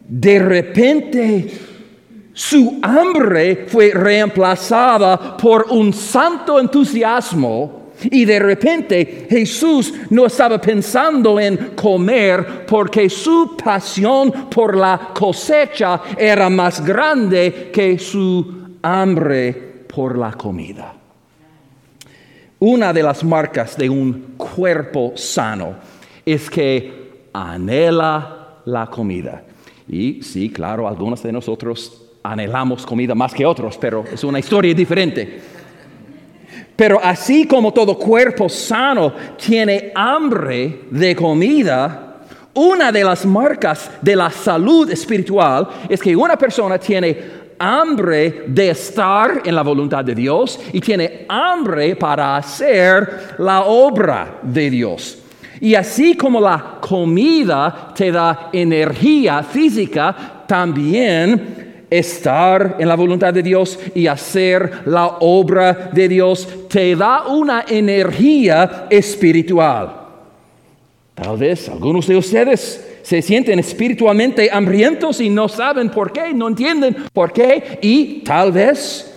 de 0.00 0.38
repente 0.38 1.50
su 2.34 2.78
hambre 2.82 3.66
fue 3.68 3.90
reemplazada 3.90 5.36
por 5.36 5.66
un 5.70 5.92
santo 5.92 6.58
entusiasmo. 6.58 7.83
Y 8.11 8.25
de 8.25 8.38
repente 8.38 9.26
Jesús 9.28 9.94
no 10.11 10.26
estaba 10.26 10.61
pensando 10.61 11.38
en 11.38 11.73
comer 11.75 12.64
porque 12.66 13.08
su 13.08 13.56
pasión 13.56 14.49
por 14.50 14.76
la 14.76 15.11
cosecha 15.14 16.00
era 16.16 16.49
más 16.49 16.84
grande 16.84 17.70
que 17.73 17.99
su 17.99 18.76
hambre 18.82 19.52
por 19.94 20.18
la 20.18 20.32
comida. 20.32 20.94
Una 22.61 22.92
de 22.92 23.02
las 23.02 23.23
marcas 23.23 23.76
de 23.76 23.90
un 23.90 24.34
cuerpo 24.37 25.12
sano 25.16 25.75
es 26.25 26.49
que 26.49 27.28
anhela 27.32 28.61
la 28.64 28.87
comida. 28.87 29.44
Y 29.88 30.23
sí, 30.23 30.50
claro, 30.50 30.88
algunos 30.88 31.23
de 31.23 31.32
nosotros 31.32 32.04
anhelamos 32.23 32.87
comida 32.87 33.14
más 33.14 33.34
que 33.34 33.44
otros, 33.44 33.76
pero 33.78 34.04
es 34.11 34.25
una 34.25 34.38
historia 34.38 34.73
diferente. 34.75 35.40
Pero 36.76 37.00
así 37.02 37.46
como 37.46 37.72
todo 37.72 37.96
cuerpo 37.96 38.48
sano 38.48 39.12
tiene 39.36 39.92
hambre 39.94 40.86
de 40.90 41.14
comida, 41.14 42.16
una 42.54 42.92
de 42.92 43.04
las 43.04 43.24
marcas 43.26 43.90
de 44.00 44.16
la 44.16 44.30
salud 44.30 44.90
espiritual 44.90 45.68
es 45.88 46.00
que 46.00 46.14
una 46.14 46.36
persona 46.36 46.78
tiene 46.78 47.44
hambre 47.58 48.44
de 48.46 48.70
estar 48.70 49.42
en 49.44 49.54
la 49.54 49.62
voluntad 49.62 50.04
de 50.04 50.14
Dios 50.14 50.58
y 50.72 50.80
tiene 50.80 51.26
hambre 51.28 51.96
para 51.96 52.36
hacer 52.36 53.34
la 53.38 53.62
obra 53.64 54.38
de 54.42 54.70
Dios. 54.70 55.18
Y 55.60 55.74
así 55.74 56.16
como 56.16 56.40
la 56.40 56.78
comida 56.80 57.92
te 57.94 58.10
da 58.10 58.50
energía 58.52 59.42
física, 59.42 60.44
también 60.46 61.63
estar 61.90 62.76
en 62.78 62.88
la 62.88 62.96
voluntad 62.96 63.32
de 63.32 63.42
Dios 63.42 63.78
y 63.94 64.06
hacer 64.06 64.82
la 64.86 65.18
obra 65.20 65.90
de 65.92 66.08
Dios 66.08 66.48
te 66.68 66.96
da 66.96 67.26
una 67.26 67.64
energía 67.68 68.86
espiritual. 68.90 69.94
Tal 71.14 71.36
vez 71.36 71.68
algunos 71.68 72.06
de 72.06 72.16
ustedes 72.16 72.84
se 73.02 73.22
sienten 73.22 73.58
espiritualmente 73.58 74.50
hambrientos 74.50 75.20
y 75.20 75.30
no 75.30 75.48
saben 75.48 75.90
por 75.90 76.12
qué, 76.12 76.32
no 76.32 76.48
entienden 76.48 76.96
por 77.12 77.32
qué 77.32 77.78
y 77.82 78.22
tal 78.24 78.50
vez 78.50 79.14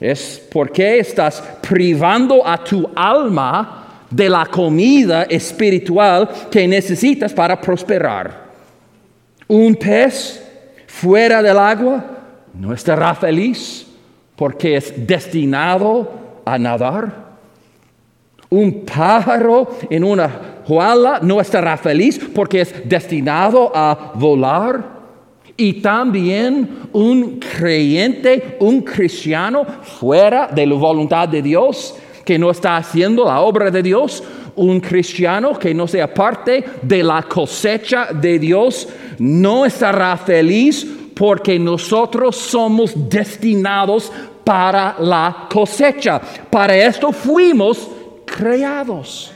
es 0.00 0.46
porque 0.50 1.00
estás 1.00 1.42
privando 1.60 2.46
a 2.46 2.62
tu 2.62 2.88
alma 2.94 4.04
de 4.10 4.28
la 4.30 4.46
comida 4.46 5.24
espiritual 5.24 6.28
que 6.50 6.66
necesitas 6.66 7.32
para 7.32 7.60
prosperar. 7.60 8.48
Un 9.48 9.74
pez 9.74 10.47
fuera 10.88 11.42
del 11.42 11.58
agua 11.58 12.04
no 12.54 12.72
estará 12.72 13.14
feliz 13.14 13.86
porque 14.34 14.76
es 14.76 15.06
destinado 15.06 16.10
a 16.44 16.58
nadar. 16.58 17.28
Un 18.50 18.84
pájaro 18.84 19.68
en 19.90 20.02
una 20.02 20.62
juala 20.64 21.20
no 21.22 21.40
estará 21.40 21.76
feliz 21.76 22.18
porque 22.34 22.62
es 22.62 22.88
destinado 22.88 23.70
a 23.74 24.12
volar. 24.14 24.98
Y 25.56 25.74
también 25.74 26.88
un 26.92 27.38
creyente, 27.40 28.56
un 28.60 28.80
cristiano 28.80 29.64
fuera 29.82 30.46
de 30.46 30.66
la 30.66 30.74
voluntad 30.76 31.28
de 31.28 31.42
Dios, 31.42 31.96
que 32.24 32.38
no 32.38 32.50
está 32.50 32.76
haciendo 32.76 33.24
la 33.24 33.40
obra 33.40 33.70
de 33.70 33.82
Dios, 33.82 34.22
un 34.54 34.80
cristiano 34.80 35.58
que 35.58 35.72
no 35.72 35.86
sea 35.86 36.12
parte 36.12 36.64
de 36.82 37.02
la 37.02 37.22
cosecha 37.22 38.08
de 38.12 38.38
Dios, 38.38 38.88
no 39.18 39.64
estará 39.64 40.16
feliz 40.16 40.86
porque 41.14 41.58
nosotros 41.58 42.36
somos 42.36 42.92
destinados 43.08 44.12
para 44.44 44.96
la 45.00 45.46
cosecha. 45.50 46.20
Para 46.50 46.76
esto 46.76 47.12
fuimos 47.12 47.90
creados. 48.24 49.32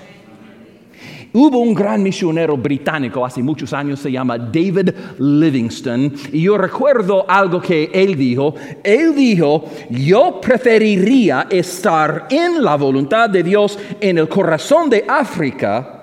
Hubo 1.35 1.61
un 1.61 1.73
gran 1.73 2.03
misionero 2.03 2.59
británico 2.59 3.25
hace 3.25 3.43
muchos 3.43 3.73
años, 3.73 4.01
se 4.01 4.13
llama 4.13 4.37
David 4.37 4.91
Livingstone, 5.19 6.13
y 6.31 6.43
yo 6.43 6.59
recuerdo 6.59 7.25
algo 7.27 7.59
que 7.59 7.91
él 7.93 8.17
dijo. 8.17 8.55
Él 8.85 9.15
dijo, 9.15 9.65
yo 9.89 10.39
preferiría 10.43 11.47
estar 11.49 12.27
en 12.29 12.63
la 12.63 12.77
voluntad 12.77 13.31
de 13.31 13.43
Dios 13.43 13.79
en 13.99 14.19
el 14.19 14.29
corazón 14.29 14.91
de 14.91 15.07
África 15.09 16.03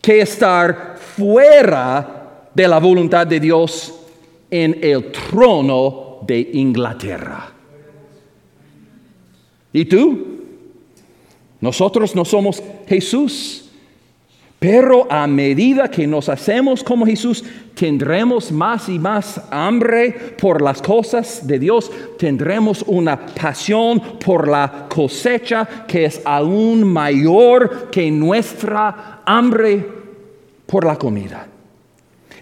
que 0.00 0.22
estar 0.22 0.96
fuera 1.16 2.15
de 2.56 2.66
la 2.66 2.78
voluntad 2.78 3.26
de 3.26 3.38
Dios 3.38 3.92
en 4.50 4.78
el 4.80 5.12
trono 5.12 6.20
de 6.26 6.40
Inglaterra. 6.54 7.52
¿Y 9.74 9.84
tú? 9.84 10.38
Nosotros 11.60 12.16
no 12.16 12.24
somos 12.24 12.62
Jesús. 12.88 13.62
Pero 14.58 15.06
a 15.12 15.26
medida 15.26 15.90
que 15.90 16.06
nos 16.06 16.30
hacemos 16.30 16.82
como 16.82 17.04
Jesús, 17.04 17.44
tendremos 17.74 18.50
más 18.50 18.88
y 18.88 18.98
más 18.98 19.38
hambre 19.50 20.12
por 20.40 20.62
las 20.62 20.80
cosas 20.80 21.46
de 21.46 21.58
Dios, 21.58 21.90
tendremos 22.18 22.82
una 22.86 23.26
pasión 23.26 24.00
por 24.24 24.48
la 24.48 24.86
cosecha 24.88 25.84
que 25.86 26.06
es 26.06 26.22
aún 26.24 26.90
mayor 26.90 27.90
que 27.90 28.10
nuestra 28.10 29.20
hambre 29.26 29.86
por 30.64 30.86
la 30.86 30.96
comida. 30.96 31.48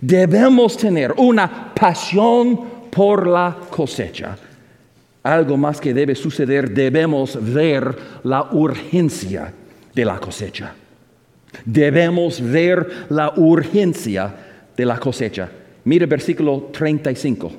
Debemos 0.07 0.77
tener 0.77 1.15
una 1.17 1.73
pasión 1.75 2.89
por 2.91 3.27
la 3.27 3.57
cosecha 3.71 4.37
algo 5.25 5.57
más 5.57 5.81
que 5.81 5.95
debe 5.95 6.15
suceder, 6.15 6.71
debemos 6.71 7.39
ver 7.41 7.97
la 8.25 8.51
urgencia 8.53 9.53
de 9.95 10.05
la 10.05 10.19
cosecha. 10.19 10.75
Debemos 11.65 12.43
ver 12.43 13.07
la 13.09 13.33
urgencia 13.37 14.35
de 14.77 14.85
la 14.85 14.99
cosecha. 14.99 15.49
Mire 15.85 16.05
versículo 16.05 16.69
35. 16.71 17.53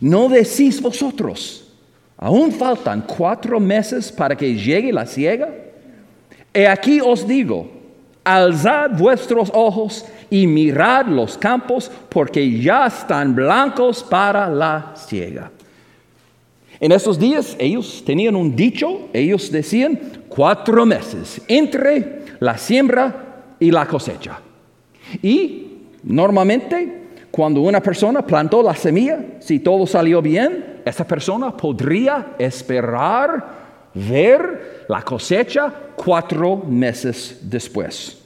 No 0.00 0.28
decís 0.28 0.82
vosotros, 0.82 1.72
aún 2.16 2.50
faltan 2.50 3.02
cuatro 3.02 3.60
meses 3.60 4.10
para 4.10 4.36
que 4.36 4.56
llegue 4.56 4.92
la 4.92 5.06
siega. 5.06 5.48
He 6.52 6.66
aquí 6.66 7.00
os 7.00 7.24
digo, 7.24 7.70
alzad 8.24 8.90
vuestros 8.98 9.48
ojos 9.54 10.04
y 10.32 10.46
mirad 10.46 11.08
los 11.08 11.36
campos, 11.36 11.90
porque 12.08 12.58
ya 12.58 12.86
están 12.86 13.34
blancos 13.34 14.02
para 14.02 14.48
la 14.48 14.94
siega. 14.94 15.50
En 16.80 16.90
estos 16.90 17.18
días 17.18 17.54
ellos 17.58 18.02
tenían 18.06 18.34
un 18.34 18.56
dicho, 18.56 19.10
ellos 19.12 19.52
decían 19.52 20.00
cuatro 20.30 20.86
meses 20.86 21.38
entre 21.46 22.22
la 22.40 22.56
siembra 22.56 23.44
y 23.60 23.70
la 23.70 23.86
cosecha. 23.86 24.40
Y 25.22 25.66
normalmente 26.02 27.02
cuando 27.30 27.60
una 27.60 27.82
persona 27.82 28.26
plantó 28.26 28.62
la 28.62 28.74
semilla, 28.74 29.18
si 29.38 29.58
todo 29.58 29.86
salió 29.86 30.22
bien, 30.22 30.80
esa 30.82 31.06
persona 31.06 31.54
podría 31.54 32.36
esperar 32.38 33.44
ver 33.92 34.86
la 34.88 35.02
cosecha 35.02 35.70
cuatro 35.94 36.56
meses 36.56 37.38
después. 37.42 38.21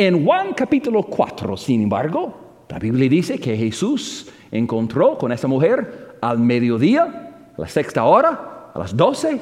En 0.00 0.24
Juan 0.24 0.54
capítulo 0.54 1.02
4, 1.02 1.56
sin 1.56 1.82
embargo, 1.82 2.32
la 2.68 2.78
Biblia 2.78 3.08
dice 3.08 3.36
que 3.40 3.56
Jesús 3.56 4.28
encontró 4.52 5.18
con 5.18 5.32
esa 5.32 5.48
mujer 5.48 6.14
al 6.20 6.38
mediodía, 6.38 7.32
a 7.56 7.60
la 7.60 7.66
sexta 7.66 8.04
hora, 8.04 8.70
a 8.72 8.78
las 8.78 8.96
doce. 8.96 9.40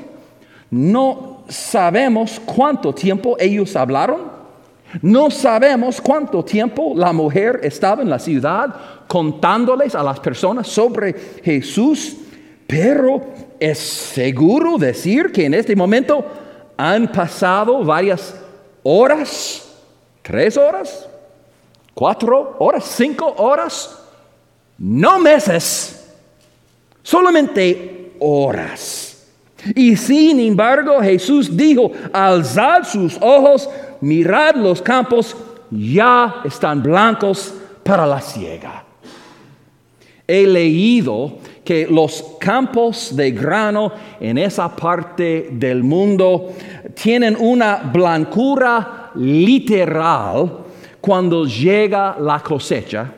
No 0.71 1.45
sabemos 1.47 2.41
cuánto 2.41 2.95
tiempo 2.95 3.37
ellos 3.39 3.77
hablaron. 3.77 4.33
No 5.03 5.31
sabemos 5.31 6.01
cuánto 6.01 6.43
tiempo 6.43 6.95
la 6.97 7.13
mujer 7.13 7.61
estaba 7.63 8.01
en 8.01 8.09
la 8.09 8.19
ciudad 8.19 8.75
contándoles 9.07 9.95
a 9.95 10.03
las 10.03 10.19
personas 10.21 10.69
sobre 10.69 11.13
Jesús, 11.45 12.17
pero 12.67 13.21
es 13.61 13.77
seguro 13.79 14.79
decir 14.79 15.31
que 15.33 15.45
en 15.45 15.53
este 15.53 15.77
momento 15.77 16.25
han 16.79 17.13
pasado 17.13 17.85
varias 17.85 18.35
horas 18.83 19.65
tres 20.27 20.57
horas, 20.57 21.09
cuatro 21.95 22.57
horas, 22.59 22.85
cinco 22.97 23.33
horas, 23.39 23.97
no 24.77 25.21
meses, 25.21 26.13
solamente 27.01 28.17
horas. 28.19 29.25
Y 29.77 29.97
sin 29.97 30.41
embargo 30.41 31.01
Jesús 31.01 31.57
dijo, 31.57 31.93
alzad 32.13 32.83
sus 32.83 33.17
ojos, 33.21 33.71
mirad 34.01 34.57
los 34.57 34.83
campos, 34.83 35.37
ya 35.71 36.43
están 36.45 36.83
blancos 36.83 37.55
para 37.85 38.05
la 38.05 38.21
siega. 38.21 38.85
He 40.27 40.45
leído 40.45 41.39
que 41.65 41.87
los 41.87 42.35
campos 42.41 43.15
de 43.15 43.31
grano 43.31 43.93
en 44.19 44.39
esa 44.39 44.75
parte 44.75 45.51
del 45.53 45.85
mundo 45.85 46.53
tienen 47.01 47.37
una 47.39 47.77
blancura 47.77 49.06
literal 49.17 50.65
cuando 51.01 51.45
llega 51.45 52.17
la 52.21 52.41
cosecha. 52.41 53.13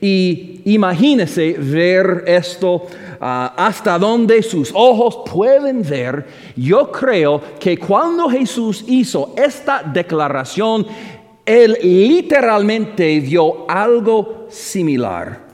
Y 0.00 0.62
imagínese 0.66 1.56
ver 1.58 2.24
esto 2.26 2.86
ah, 3.20 3.54
hasta 3.56 3.98
donde 3.98 4.42
sus 4.42 4.70
ojos 4.74 5.20
pueden 5.30 5.82
ver. 5.82 6.26
Yo 6.56 6.90
creo 6.92 7.40
que 7.58 7.76
cuando 7.78 8.28
Jesús 8.28 8.84
hizo 8.86 9.34
esta 9.36 9.82
declaración, 9.82 10.86
él 11.44 11.76
literalmente 11.82 13.18
vio 13.20 13.68
algo 13.68 14.46
similar. 14.48 15.50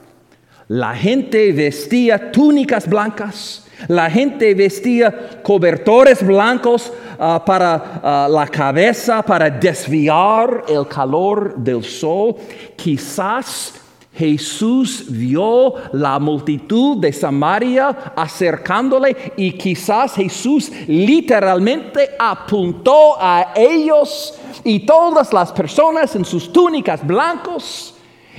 La 0.67 0.93
gente 0.93 1.51
vestía 1.53 2.31
túnicas 2.31 2.87
blancas, 2.87 3.66
la 3.87 4.09
gente 4.09 4.53
vestía 4.53 5.41
cobertores 5.43 6.25
blancos 6.25 6.91
ah, 7.19 7.43
para 7.45 8.01
ah, 8.03 8.27
la 8.29 8.47
cabeza, 8.47 9.21
para 9.21 9.49
desviar 9.49 10.65
el 10.67 10.87
calor 10.87 11.55
del 11.55 11.83
sol. 11.83 12.35
Quizás 12.75 13.73
Jesús 14.17 15.05
vio 15.09 15.75
la 15.93 16.17
multitud 16.17 16.97
de 16.97 17.13
Samaria 17.13 18.13
acercándole 18.15 19.33
y 19.37 19.51
quizás 19.51 20.15
Jesús 20.15 20.71
literalmente 20.87 22.15
apuntó 22.17 23.15
a 23.19 23.53
ellos 23.55 24.33
y 24.63 24.79
todas 24.79 25.31
las 25.31 25.51
personas 25.51 26.15
en 26.15 26.25
sus 26.25 26.51
túnicas 26.51 27.05
blancos. 27.05 27.93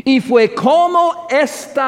Y 0.04 0.20
fue 0.20 0.52
como 0.52 1.28
este 1.30 1.80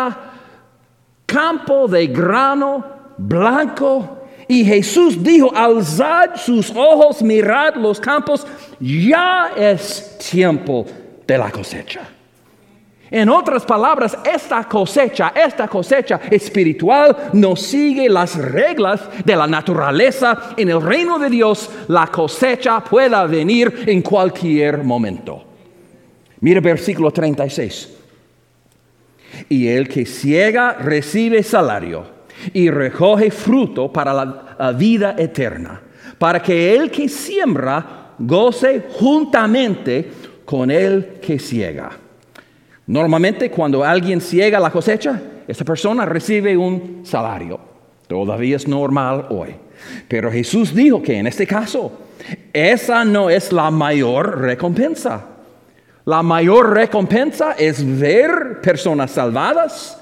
campo 1.26 1.88
de 1.88 2.06
grano 2.06 2.99
blanco. 3.20 4.18
Y 4.48 4.64
Jesús 4.64 5.22
dijo, 5.22 5.54
alzad 5.54 6.34
sus 6.34 6.70
ojos, 6.74 7.22
mirad 7.22 7.76
los 7.76 8.00
campos, 8.00 8.44
ya 8.80 9.52
es 9.56 10.18
tiempo 10.18 10.86
de 11.26 11.38
la 11.38 11.50
cosecha. 11.52 12.00
En 13.12 13.28
otras 13.28 13.64
palabras, 13.64 14.16
esta 14.24 14.64
cosecha, 14.64 15.32
esta 15.34 15.66
cosecha 15.68 16.20
espiritual 16.30 17.30
no 17.32 17.56
sigue 17.56 18.08
las 18.08 18.36
reglas 18.36 19.00
de 19.24 19.36
la 19.36 19.46
naturaleza. 19.46 20.54
En 20.56 20.68
el 20.68 20.80
reino 20.80 21.18
de 21.18 21.28
Dios, 21.28 21.70
la 21.88 22.06
cosecha 22.06 22.82
pueda 22.82 23.26
venir 23.26 23.84
en 23.86 24.02
cualquier 24.02 24.82
momento. 24.84 25.44
Mira 26.40 26.60
versículo 26.60 27.10
36. 27.10 27.96
Y 29.48 29.68
el 29.68 29.88
que 29.88 30.06
ciega 30.06 30.74
recibe 30.74 31.42
salario 31.42 32.19
y 32.52 32.70
recoge 32.70 33.30
fruto 33.30 33.92
para 33.92 34.12
la 34.12 34.72
vida 34.72 35.14
eterna, 35.18 35.80
para 36.18 36.40
que 36.40 36.74
el 36.74 36.90
que 36.90 37.08
siembra 37.08 38.14
goce 38.18 38.84
juntamente 38.98 40.10
con 40.44 40.70
el 40.70 41.18
que 41.20 41.38
ciega. 41.38 41.90
Normalmente 42.86 43.50
cuando 43.50 43.84
alguien 43.84 44.20
ciega 44.20 44.58
la 44.58 44.70
cosecha, 44.70 45.20
esa 45.46 45.64
persona 45.64 46.04
recibe 46.04 46.56
un 46.56 47.02
salario. 47.04 47.60
Todavía 48.06 48.56
es 48.56 48.66
normal 48.66 49.26
hoy. 49.30 49.54
Pero 50.08 50.30
Jesús 50.30 50.74
dijo 50.74 51.00
que 51.00 51.16
en 51.16 51.26
este 51.28 51.46
caso, 51.46 51.92
esa 52.52 53.04
no 53.04 53.30
es 53.30 53.52
la 53.52 53.70
mayor 53.70 54.40
recompensa. 54.40 55.24
La 56.04 56.22
mayor 56.22 56.74
recompensa 56.74 57.52
es 57.52 57.84
ver 57.98 58.60
personas 58.60 59.12
salvadas, 59.12 59.99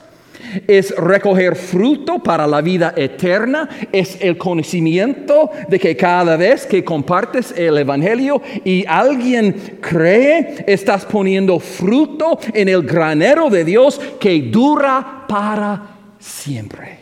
es 0.66 0.94
recoger 0.96 1.56
fruto 1.56 2.18
para 2.18 2.46
la 2.46 2.60
vida 2.60 2.94
eterna, 2.96 3.68
es 3.92 4.18
el 4.20 4.36
conocimiento 4.38 5.50
de 5.68 5.78
que 5.78 5.96
cada 5.96 6.36
vez 6.36 6.66
que 6.66 6.84
compartes 6.84 7.52
el 7.56 7.78
Evangelio 7.78 8.40
y 8.64 8.84
alguien 8.86 9.78
cree, 9.80 10.64
estás 10.66 11.04
poniendo 11.04 11.58
fruto 11.58 12.38
en 12.54 12.68
el 12.68 12.82
granero 12.82 13.50
de 13.50 13.64
Dios 13.64 14.00
que 14.18 14.40
dura 14.42 15.24
para 15.28 15.96
siempre. 16.18 16.98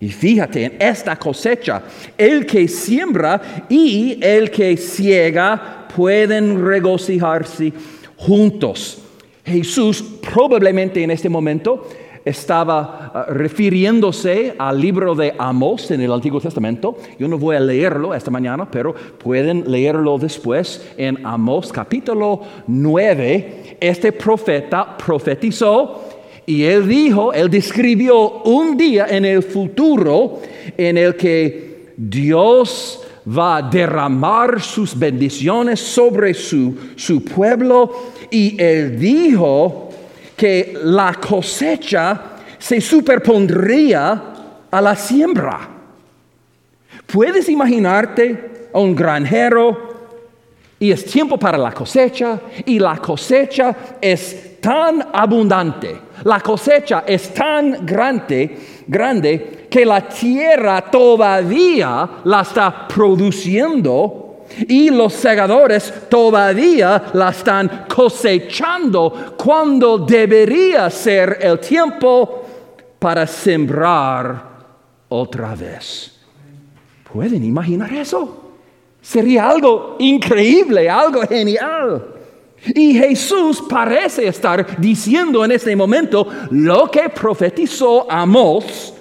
Y 0.00 0.10
fíjate 0.10 0.64
en 0.64 0.76
esta 0.78 1.16
cosecha, 1.16 1.82
el 2.16 2.46
que 2.46 2.68
siembra 2.68 3.66
y 3.68 4.18
el 4.22 4.50
que 4.50 4.76
ciega 4.76 5.88
pueden 5.94 6.64
regocijarse 6.64 7.72
juntos. 8.16 9.02
Jesús 9.44 10.04
probablemente 10.20 11.02
en 11.02 11.10
este 11.10 11.28
momento 11.28 11.88
estaba 12.28 13.10
ah, 13.14 13.26
refiriéndose 13.30 14.54
al 14.58 14.80
libro 14.80 15.14
de 15.14 15.34
Amos 15.38 15.90
en 15.90 16.02
el 16.02 16.12
Antiguo 16.12 16.40
Testamento. 16.40 16.96
Yo 17.18 17.26
no 17.26 17.38
voy 17.38 17.56
a 17.56 17.60
leerlo 17.60 18.14
esta 18.14 18.30
mañana, 18.30 18.70
pero 18.70 18.94
pueden 18.94 19.70
leerlo 19.70 20.18
después 20.18 20.86
en 20.96 21.24
Amos 21.26 21.72
capítulo 21.72 22.40
9. 22.66 23.76
Este 23.80 24.12
profeta 24.12 24.96
profetizó 24.96 26.04
y 26.44 26.64
él 26.64 26.86
dijo, 26.86 27.32
él 27.32 27.48
describió 27.50 28.42
un 28.42 28.76
día 28.76 29.06
en 29.08 29.24
el 29.24 29.42
futuro 29.42 30.40
en 30.76 30.98
el 30.98 31.16
que 31.16 31.92
Dios 31.96 33.02
va 33.26 33.56
a 33.56 33.62
derramar 33.62 34.60
sus 34.60 34.98
bendiciones 34.98 35.80
sobre 35.80 36.34
su, 36.34 36.74
su 36.96 37.24
pueblo 37.24 37.90
y 38.30 38.60
él 38.62 38.98
dijo, 38.98 39.87
que 40.38 40.78
la 40.84 41.14
cosecha 41.14 42.20
se 42.56 42.80
superpondría 42.80 44.22
a 44.70 44.80
la 44.80 44.94
siembra. 44.94 45.68
¿Puedes 47.06 47.48
imaginarte 47.48 48.68
a 48.72 48.78
un 48.78 48.94
granjero 48.94 49.88
y 50.78 50.92
es 50.92 51.04
tiempo 51.04 51.36
para 51.36 51.58
la 51.58 51.72
cosecha 51.72 52.40
y 52.64 52.78
la 52.78 52.98
cosecha 52.98 53.74
es 54.00 54.60
tan 54.60 55.08
abundante, 55.12 55.98
la 56.22 56.38
cosecha 56.38 57.02
es 57.04 57.34
tan 57.34 57.84
grande, 57.84 58.58
grande 58.86 59.66
que 59.68 59.84
la 59.84 60.08
tierra 60.08 60.82
todavía 60.82 62.08
la 62.24 62.42
está 62.42 62.86
produciendo 62.86 64.27
y 64.66 64.90
los 64.90 65.12
segadores 65.12 65.92
todavía 66.08 67.10
la 67.12 67.30
están 67.30 67.86
cosechando 67.88 69.34
cuando 69.36 69.98
debería 69.98 70.90
ser 70.90 71.38
el 71.40 71.58
tiempo 71.58 72.44
para 72.98 73.26
sembrar 73.26 74.42
otra 75.08 75.54
vez. 75.54 76.18
¿Pueden 77.12 77.44
imaginar 77.44 77.92
eso? 77.92 78.52
Sería 79.00 79.48
algo 79.48 79.96
increíble, 79.98 80.90
algo 80.90 81.22
genial. 81.22 82.14
Y 82.74 82.94
Jesús 82.94 83.62
parece 83.68 84.26
estar 84.26 84.78
diciendo 84.80 85.44
en 85.44 85.52
este 85.52 85.74
momento 85.76 86.26
lo 86.50 86.90
que 86.90 87.08
profetizó 87.08 88.10
Amós, 88.10 88.92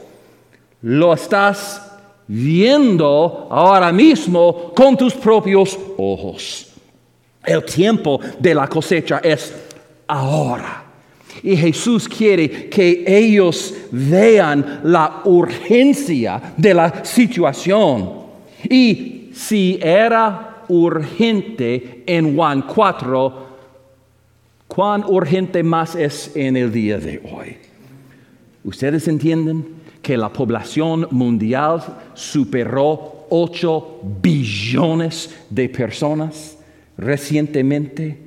lo 0.82 1.14
estás 1.14 1.87
viendo 2.28 3.48
ahora 3.50 3.92
mismo 3.92 4.74
con 4.76 4.98
tus 4.98 5.14
propios 5.14 5.78
ojos. 5.98 6.74
El 7.46 7.64
tiempo 7.64 8.20
de 8.40 8.54
la 8.54 8.68
cosecha 8.68 9.20
es 9.24 9.54
ahora. 10.08 10.84
Y 11.44 11.56
Jesús 11.56 12.08
quiere 12.10 12.68
que 12.68 13.04
ellos 13.08 13.74
vean 13.92 14.82
la 14.84 15.22
urgencia 15.26 16.54
de 16.58 16.74
la 16.74 17.06
situación. 17.06 18.12
Y 18.70 19.30
si 19.34 19.80
era 19.82 20.64
urgente 20.68 22.04
en 22.06 22.36
Juan 22.36 22.64
4, 22.64 23.48
¿cuán 24.68 25.04
urgente 25.08 25.64
más 25.64 25.96
es 25.96 26.36
en 26.36 26.58
el 26.58 26.72
día 26.72 26.98
de 26.98 27.22
hoy? 27.32 27.58
¿Ustedes 28.64 29.08
entienden 29.08 29.78
que 30.08 30.16
la 30.16 30.32
población 30.32 31.06
mundial 31.12 31.84
superó 32.14 33.26
8 33.30 34.00
billones 34.22 35.36
de 35.50 35.68
personas 35.68 36.58
recientemente? 36.98 38.18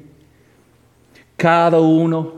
Cada 1.39 1.81
uno 1.81 2.35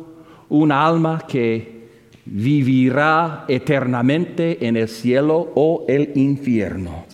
un 0.49 0.71
alma 0.71 1.25
que 1.27 1.89
vivirá 2.25 3.45
eternamente 3.49 4.65
en 4.65 4.77
el 4.77 4.87
cielo 4.87 5.51
o 5.57 5.87
el 5.89 6.13
infierno. 6.15 7.05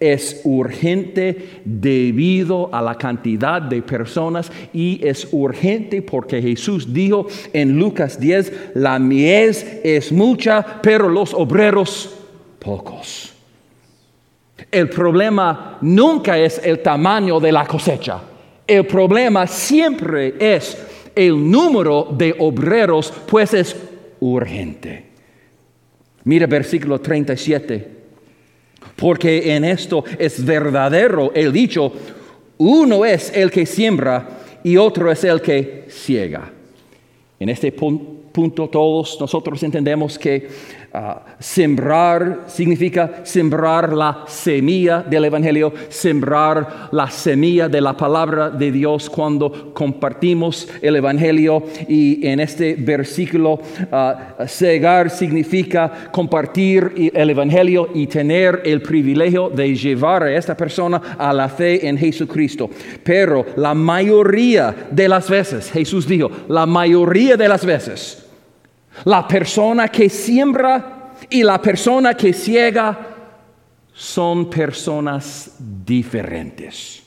Es 0.00 0.40
urgente 0.44 1.60
debido 1.64 2.74
a 2.74 2.80
la 2.80 2.96
cantidad 2.96 3.60
de 3.60 3.82
personas 3.82 4.50
y 4.72 4.98
es 5.06 5.28
urgente 5.30 6.00
porque 6.00 6.40
Jesús 6.40 6.92
dijo 6.92 7.26
en 7.52 7.78
Lucas 7.78 8.18
10, 8.18 8.70
la 8.74 8.98
mies 8.98 9.80
es 9.84 10.10
mucha, 10.10 10.80
pero 10.80 11.08
los 11.08 11.34
obreros 11.34 12.16
pocos. 12.58 13.34
El 14.70 14.88
problema 14.88 15.78
nunca 15.82 16.38
es 16.38 16.60
el 16.64 16.80
tamaño 16.80 17.38
de 17.38 17.52
la 17.52 17.66
cosecha. 17.66 18.20
El 18.66 18.86
problema 18.86 19.46
siempre 19.46 20.34
es 20.38 20.78
el 21.14 21.50
número 21.50 22.08
de 22.16 22.34
obreros, 22.38 23.12
pues 23.26 23.52
es 23.52 23.76
urgente. 24.20 25.06
Mira 26.24 26.46
versículo 26.46 27.00
37. 27.00 27.99
Porque 28.96 29.54
en 29.54 29.64
esto 29.64 30.04
es 30.18 30.44
verdadero 30.44 31.32
el 31.34 31.52
dicho, 31.52 31.92
uno 32.58 33.04
es 33.04 33.32
el 33.34 33.50
que 33.50 33.64
siembra 33.64 34.40
y 34.62 34.76
otro 34.76 35.10
es 35.10 35.24
el 35.24 35.40
que 35.40 35.86
ciega. 35.88 36.52
En 37.38 37.48
este 37.48 37.72
punto 37.72 38.68
todos 38.68 39.18
nosotros 39.18 39.62
entendemos 39.62 40.18
que 40.18 40.48
Ah, 40.92 41.22
sembrar 41.38 42.46
significa 42.48 43.20
sembrar 43.22 43.92
la 43.92 44.24
semilla 44.26 45.04
del 45.08 45.26
Evangelio, 45.26 45.72
sembrar 45.88 46.88
la 46.90 47.08
semilla 47.08 47.68
de 47.68 47.80
la 47.80 47.96
palabra 47.96 48.50
de 48.50 48.72
Dios 48.72 49.08
cuando 49.08 49.72
compartimos 49.72 50.66
el 50.82 50.96
Evangelio. 50.96 51.62
Y 51.86 52.26
en 52.26 52.40
este 52.40 52.74
versículo, 52.74 53.52
uh, 53.52 54.46
cegar 54.48 55.10
significa 55.10 56.10
compartir 56.10 57.12
el 57.14 57.30
Evangelio 57.30 57.90
y 57.94 58.08
tener 58.08 58.62
el 58.64 58.82
privilegio 58.82 59.48
de 59.48 59.76
llevar 59.76 60.24
a 60.24 60.34
esta 60.34 60.56
persona 60.56 61.00
a 61.16 61.32
la 61.32 61.48
fe 61.48 61.86
en 61.86 61.96
Jesucristo. 61.98 62.68
Pero 63.04 63.46
la 63.54 63.74
mayoría 63.74 64.74
de 64.90 65.08
las 65.08 65.30
veces, 65.30 65.70
Jesús 65.70 66.08
dijo, 66.08 66.32
la 66.48 66.66
mayoría 66.66 67.36
de 67.36 67.48
las 67.48 67.64
veces, 67.64 68.26
la 69.04 69.26
persona 69.26 69.88
que 69.88 70.08
siembra 70.08 71.14
y 71.28 71.42
la 71.42 71.60
persona 71.60 72.14
que 72.14 72.32
ciega 72.32 73.06
son 73.92 74.48
personas 74.48 75.56
diferentes. 75.58 77.02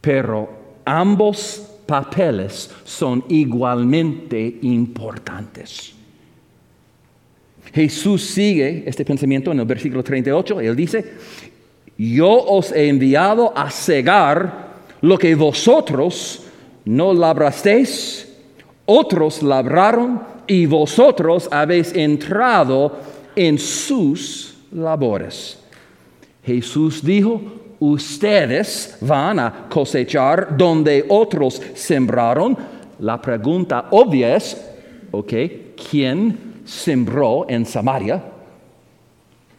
Pero 0.00 0.48
ambos 0.84 1.66
papeles 1.86 2.70
son 2.84 3.24
igualmente 3.28 4.58
importantes. 4.62 5.94
Jesús 7.72 8.22
sigue 8.22 8.82
este 8.86 9.04
pensamiento 9.04 9.52
en 9.52 9.60
el 9.60 9.66
versículo 9.66 10.02
38. 10.02 10.60
Él 10.60 10.74
dice, 10.74 11.12
yo 11.96 12.30
os 12.30 12.72
he 12.72 12.88
enviado 12.88 13.56
a 13.56 13.70
cegar 13.70 14.70
lo 15.02 15.18
que 15.18 15.34
vosotros 15.34 16.44
no 16.84 17.12
labrasteis, 17.12 18.26
otros 18.86 19.42
labraron 19.42 20.20
y 20.50 20.66
vosotros 20.66 21.48
habéis 21.52 21.94
entrado 21.94 22.96
en 23.36 23.56
sus 23.56 24.56
labores. 24.72 25.62
Jesús 26.44 27.04
dijo, 27.04 27.40
ustedes 27.78 28.98
van 29.00 29.38
a 29.38 29.68
cosechar 29.68 30.56
donde 30.56 31.04
otros 31.08 31.62
sembraron. 31.74 32.58
La 32.98 33.22
pregunta 33.22 33.86
obvia 33.92 34.34
es, 34.34 34.60
ok, 35.12 35.32
¿quién 35.88 36.36
sembró 36.64 37.46
en 37.48 37.64
Samaria? 37.64 38.20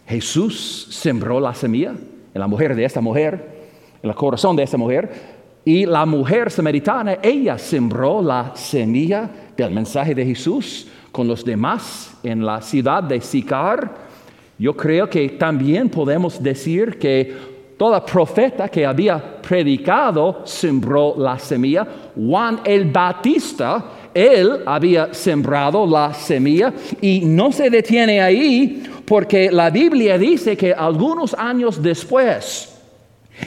Jesús 0.06 0.90
sembró 0.92 1.40
la 1.40 1.54
semilla 1.54 1.92
en 2.34 2.42
la 2.42 2.48
mujer 2.48 2.76
de 2.76 2.84
esta 2.84 3.00
mujer, 3.00 3.62
en 4.04 4.10
el 4.10 4.16
corazón 4.18 4.58
de 4.58 4.64
esta 4.64 4.76
mujer. 4.76 5.40
Y 5.64 5.86
la 5.86 6.06
mujer 6.06 6.52
samaritana, 6.52 7.20
ella 7.24 7.58
sembró 7.58 8.22
la 8.22 8.52
semilla 8.56 9.30
del 9.56 9.72
mensaje 9.72 10.16
de 10.16 10.26
Jesús 10.26 10.88
con 11.12 11.28
los 11.28 11.44
demás 11.44 12.14
en 12.24 12.46
la 12.46 12.62
ciudad 12.62 13.04
de 13.04 13.22
Sicar. 13.22 14.12
Yo 14.58 14.76
creo 14.76 15.10
que 15.10 15.30
también 15.30 15.90
podemos 15.90 16.42
decir 16.42 16.98
que 16.98 17.52
toda 17.78 18.06
profeta 18.06 18.70
que 18.70 18.86
había 18.86 19.42
predicado 19.42 20.42
sembró 20.46 21.16
la 21.18 21.40
semilla. 21.40 21.88
Juan 22.16 22.62
el 22.64 22.86
Batista, 22.86 23.84
él 24.14 24.62
había 24.66 25.14
sembrado 25.14 25.86
la 25.88 26.14
semilla 26.14 26.72
y 27.02 27.22
no 27.22 27.52
se 27.52 27.70
detiene 27.70 28.22
ahí 28.22 28.84
porque 29.06 29.52
la 29.52 29.70
Biblia 29.70 30.18
dice 30.18 30.56
que 30.56 30.74
algunos 30.74 31.34
años 31.34 31.82
después, 31.82 32.78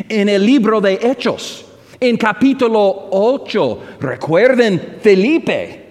en 0.08 0.28
el 0.28 0.44
libro 0.44 0.80
de 0.80 0.94
Hechos, 0.94 1.64
en 2.00 2.16
capítulo 2.16 3.08
8, 3.12 3.78
recuerden 4.00 4.96
Felipe. 5.00 5.83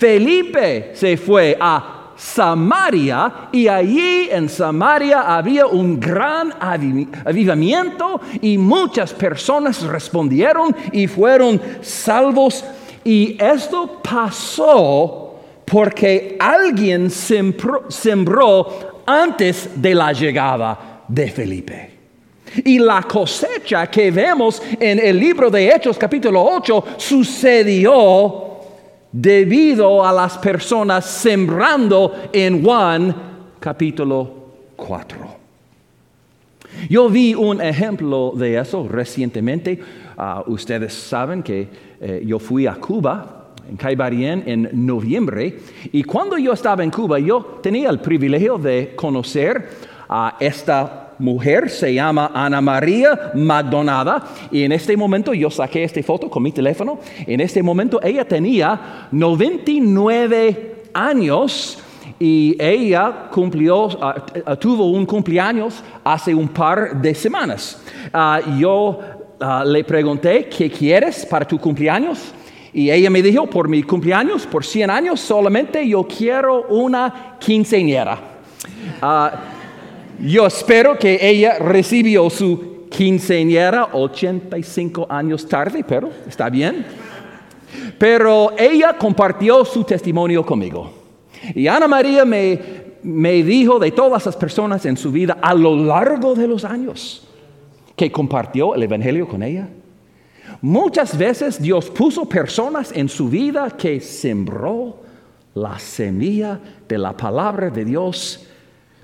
Felipe 0.00 0.92
se 0.94 1.18
fue 1.18 1.58
a 1.60 2.14
Samaria 2.16 3.50
y 3.52 3.68
allí 3.68 4.30
en 4.30 4.48
Samaria 4.48 5.36
había 5.36 5.66
un 5.66 6.00
gran 6.00 6.54
avivamiento 6.58 8.18
y 8.40 8.56
muchas 8.56 9.12
personas 9.12 9.82
respondieron 9.82 10.74
y 10.92 11.06
fueron 11.06 11.60
salvos. 11.82 12.64
Y 13.04 13.36
esto 13.38 14.00
pasó 14.02 15.34
porque 15.66 16.34
alguien 16.40 17.10
sembró 17.10 18.68
antes 19.04 19.68
de 19.74 19.94
la 19.94 20.14
llegada 20.14 21.02
de 21.06 21.30
Felipe. 21.30 21.90
Y 22.64 22.78
la 22.78 23.02
cosecha 23.02 23.86
que 23.88 24.10
vemos 24.10 24.62
en 24.80 24.98
el 24.98 25.20
libro 25.20 25.50
de 25.50 25.68
Hechos 25.68 25.98
capítulo 25.98 26.42
8 26.42 26.84
sucedió 26.96 28.49
debido 29.12 30.04
a 30.04 30.12
las 30.12 30.38
personas 30.38 31.04
sembrando 31.04 32.14
en 32.32 32.62
Juan 32.62 33.14
capítulo 33.58 34.34
4. 34.76 35.40
Yo 36.88 37.08
vi 37.08 37.34
un 37.34 37.60
ejemplo 37.60 38.32
de 38.34 38.58
eso 38.58 38.86
recientemente. 38.88 39.80
Ah, 40.16 40.44
ustedes 40.46 40.94
saben 40.94 41.42
que 41.42 41.68
eh, 42.00 42.22
yo 42.24 42.38
fui 42.38 42.66
a 42.66 42.74
Cuba 42.74 43.48
en 43.68 43.76
Caibarien 43.76 44.42
en 44.46 44.68
noviembre 44.72 45.58
y 45.92 46.02
cuando 46.02 46.38
yo 46.38 46.52
estaba 46.52 46.82
en 46.82 46.90
Cuba 46.90 47.18
yo 47.18 47.60
tenía 47.62 47.90
el 47.90 48.00
privilegio 48.00 48.58
de 48.58 48.94
conocer 48.96 49.68
a 50.08 50.36
esta 50.40 50.99
mujer 51.20 51.70
se 51.70 51.94
llama 51.94 52.30
Ana 52.34 52.60
María 52.60 53.32
Magdonada 53.34 54.24
y 54.50 54.64
en 54.64 54.72
este 54.72 54.96
momento 54.96 55.32
yo 55.34 55.50
saqué 55.50 55.84
esta 55.84 56.02
foto 56.02 56.28
con 56.28 56.42
mi 56.42 56.50
teléfono. 56.50 56.98
En 57.26 57.40
este 57.40 57.62
momento 57.62 58.00
ella 58.02 58.26
tenía 58.26 59.08
99 59.12 60.84
años 60.94 61.78
y 62.18 62.56
ella 62.58 63.28
cumplió, 63.30 63.88
ah, 64.02 64.26
ah, 64.44 64.56
tuvo 64.56 64.90
un 64.90 65.06
cumpleaños 65.06 65.82
hace 66.04 66.34
un 66.34 66.48
par 66.48 67.00
de 67.00 67.14
semanas. 67.14 67.82
Ah, 68.12 68.40
yo 68.58 68.98
le 69.64 69.84
pregunté, 69.84 70.48
¿qué 70.54 70.70
quieres 70.70 71.24
para 71.24 71.46
tu 71.46 71.58
cumpleaños? 71.58 72.34
Y 72.72 72.90
ella 72.90 73.08
me 73.10 73.22
dijo, 73.22 73.48
por 73.48 73.68
mi 73.68 73.82
cumpleaños, 73.82 74.46
por 74.46 74.64
100 74.64 74.90
años 74.90 75.20
solamente, 75.20 75.86
yo 75.88 76.06
quiero 76.06 76.66
una 76.68 77.36
quinceañera. 77.40 78.18
Yo 80.22 80.46
espero 80.46 80.98
que 80.98 81.18
ella 81.20 81.58
recibió 81.58 82.28
su 82.28 82.86
quinceañera 82.90 83.88
85 83.92 85.06
años 85.08 85.48
tarde, 85.48 85.82
pero 85.86 86.10
está 86.28 86.50
bien. 86.50 86.84
Pero 87.98 88.52
ella 88.58 88.96
compartió 88.98 89.64
su 89.64 89.84
testimonio 89.84 90.44
conmigo. 90.44 90.92
Y 91.54 91.66
Ana 91.66 91.88
María 91.88 92.24
me, 92.24 92.60
me 93.02 93.42
dijo 93.42 93.78
de 93.78 93.92
todas 93.92 94.26
las 94.26 94.36
personas 94.36 94.84
en 94.84 94.96
su 94.96 95.10
vida 95.10 95.38
a 95.40 95.54
lo 95.54 95.74
largo 95.74 96.34
de 96.34 96.46
los 96.46 96.64
años 96.64 97.26
que 97.96 98.12
compartió 98.12 98.74
el 98.74 98.82
Evangelio 98.82 99.26
con 99.26 99.42
ella. 99.42 99.68
Muchas 100.60 101.16
veces 101.16 101.60
Dios 101.62 101.88
puso 101.88 102.28
personas 102.28 102.92
en 102.94 103.08
su 103.08 103.30
vida 103.30 103.70
que 103.70 104.00
sembró 104.00 105.00
la 105.54 105.78
semilla 105.78 106.60
de 106.86 106.98
la 106.98 107.16
palabra 107.16 107.70
de 107.70 107.84
Dios 107.84 108.46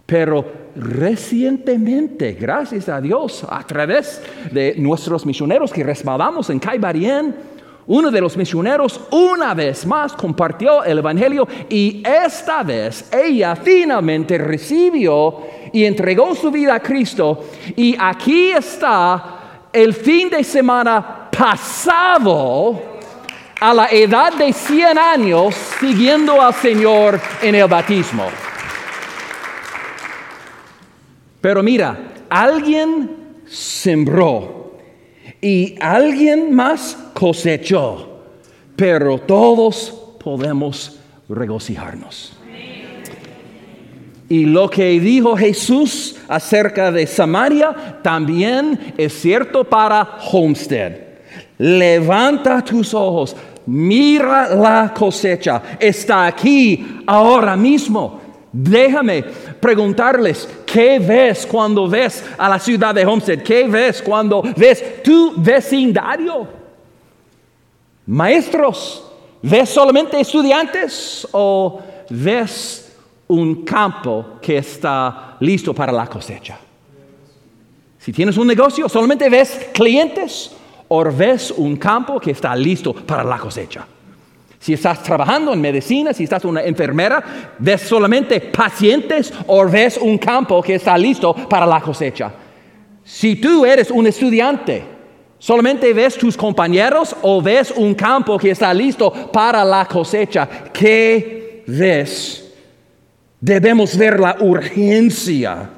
pero 0.07 0.45
recientemente, 0.77 2.33
gracias 2.33 2.89
a 2.89 3.01
Dios, 3.01 3.45
a 3.49 3.67
través 3.67 4.23
de 4.53 4.75
nuestros 4.79 5.27
misioneros 5.27 5.73
que 5.73 5.83
respaldamos 5.83 6.49
en 6.51 6.61
Caibarien, 6.61 7.35
uno 7.89 8.11
de 8.11 8.21
los 8.21 8.37
misioneros 8.37 9.01
una 9.11 9.55
vez 9.55 9.87
más 9.87 10.13
compartió 10.13 10.83
el 10.83 10.99
Evangelio 10.99 11.47
y 11.69 12.03
esta 12.05 12.63
vez 12.63 13.09
ella 13.13 13.55
finalmente 13.55 14.39
recibió 14.39 15.43
y 15.73 15.85
entregó 15.85 16.35
su 16.35 16.51
vida 16.51 16.75
a 16.75 16.81
Cristo. 16.81 17.45
Y 17.77 17.97
aquí 17.99 18.51
está 18.51 19.69
el 19.73 19.95
fin 19.95 20.31
de 20.31 20.43
semana 20.43 21.29
pasado 21.31 22.83
a 23.61 23.73
la 23.73 23.87
edad 23.87 24.33
de 24.35 24.53
100 24.53 24.99
años 24.99 25.55
siguiendo 25.79 26.41
al 26.43 26.55
Señor 26.55 27.21
en 27.41 27.55
el 27.55 27.69
bautismo. 27.69 28.46
Pero 31.47 31.63
mira, 31.63 31.97
alguien 32.29 33.09
sembró 33.47 34.79
y 35.41 35.77
alguien 35.81 36.53
más 36.53 36.99
cosechó, 37.15 38.25
pero 38.75 39.19
todos 39.19 40.17
podemos 40.19 40.99
regocijarnos. 41.29 42.37
Y 44.29 44.47
lo 44.47 44.69
que 44.69 44.99
dijo 44.99 45.37
Jesús 45.37 46.17
acerca 46.27 46.91
de 46.91 47.07
Samaria 47.07 48.01
también 48.03 48.95
es 48.99 49.13
cierto 49.13 49.63
para 49.63 50.19
Homestead. 50.33 50.97
Levanta 51.59 52.61
tus 52.65 52.93
ojos, 52.93 53.37
mira 53.67 54.53
la 54.53 54.93
cosecha, 54.93 55.63
está 55.79 56.27
aquí 56.27 57.03
ahora 57.07 57.57
mismo. 57.57 58.26
Déjame 58.59 59.23
preguntarles, 59.61 60.49
¿qué 60.65 60.99
ves 60.99 61.45
cuando 61.45 61.87
ves 61.87 62.25
a 62.39 62.49
la 62.49 62.59
ciudad 62.59 62.95
de 62.95 63.05
Homestead? 63.05 63.43
¿Qué 63.43 63.69
ves 63.69 64.01
cuando 64.01 64.41
ves 64.57 65.03
tu 65.03 65.35
vecindario? 65.37 66.49
Maestros, 68.07 69.05
¿ves 69.43 69.69
solamente 69.69 70.19
estudiantes 70.19 71.29
o 71.33 71.83
ves 72.09 72.97
un 73.29 73.63
campo 73.63 74.39
que 74.41 74.57
está 74.57 75.37
listo 75.41 75.75
para 75.75 75.93
la 75.93 76.07
cosecha? 76.07 76.59
Si 77.99 78.11
tienes 78.11 78.39
un 78.39 78.47
negocio, 78.47 78.89
¿solamente 78.89 79.29
ves 79.29 79.69
clientes 79.75 80.53
o 80.89 81.05
ves 81.05 81.53
un 81.55 81.77
campo 81.77 82.19
que 82.19 82.31
está 82.31 82.57
listo 82.57 82.95
para 82.95 83.23
la 83.23 83.37
cosecha? 83.37 83.87
Si 84.59 84.73
estás 84.73 85.03
trabajando 85.03 85.53
en 85.53 85.61
medicina, 85.61 86.13
si 86.13 86.25
estás 86.25 86.45
una 86.45 86.63
enfermera, 86.63 87.55
ves 87.59 87.83
solamente 87.83 88.41
pacientes 88.41 89.33
o 89.47 89.69
ves 89.69 89.99
un 89.99 90.19
campo 90.19 90.63
que 90.63 90.77
está 90.77 90.97
listo 90.97 91.35
para 91.35 91.67
la 91.67 91.81
cosecha. 91.81 92.33
Si 93.05 93.37
tú 93.37 93.65
eres 93.65 93.91
un 93.91 94.07
estudiante, 94.07 94.83
solamente 95.39 95.93
ves 95.93 96.17
tus 96.17 96.37
compañeros 96.37 97.15
o 97.23 97.41
ves 97.41 97.73
un 97.77 97.95
campo 97.95 98.39
que 98.39 98.51
está 98.51 98.73
listo 98.75 99.13
para 99.31 99.65
la 99.65 99.87
cosecha. 99.87 100.49
¿Qué 100.73 101.63
ves? 101.67 102.53
Debemos 103.41 103.97
ver 103.97 104.19
la 104.19 104.37
urgencia 104.41 105.71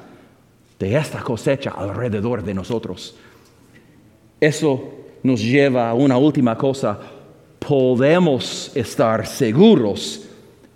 de 0.79 0.95
esta 0.95 1.19
cosecha 1.19 1.71
alrededor 1.77 2.41
de 2.41 2.53
nosotros. 2.53 3.15
Eso 4.39 4.93
nos 5.21 5.41
lleva 5.41 5.89
a 5.89 5.93
una 5.93 6.17
última 6.17 6.57
cosa 6.57 6.97
podemos 7.59 8.71
estar 8.75 9.27
seguros 9.27 10.25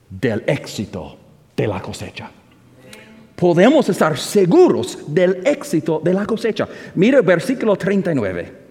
del 0.09 0.43
éxito 0.45 1.17
de 1.55 1.67
la 1.67 1.81
cosecha. 1.81 2.29
Podemos 3.35 3.89
estar 3.89 4.17
seguros 4.17 4.99
del 5.07 5.41
éxito 5.45 5.99
de 6.03 6.13
la 6.13 6.25
cosecha. 6.25 6.67
Mira 6.95 7.17
el 7.17 7.25
versículo 7.25 7.75
39. 7.75 8.63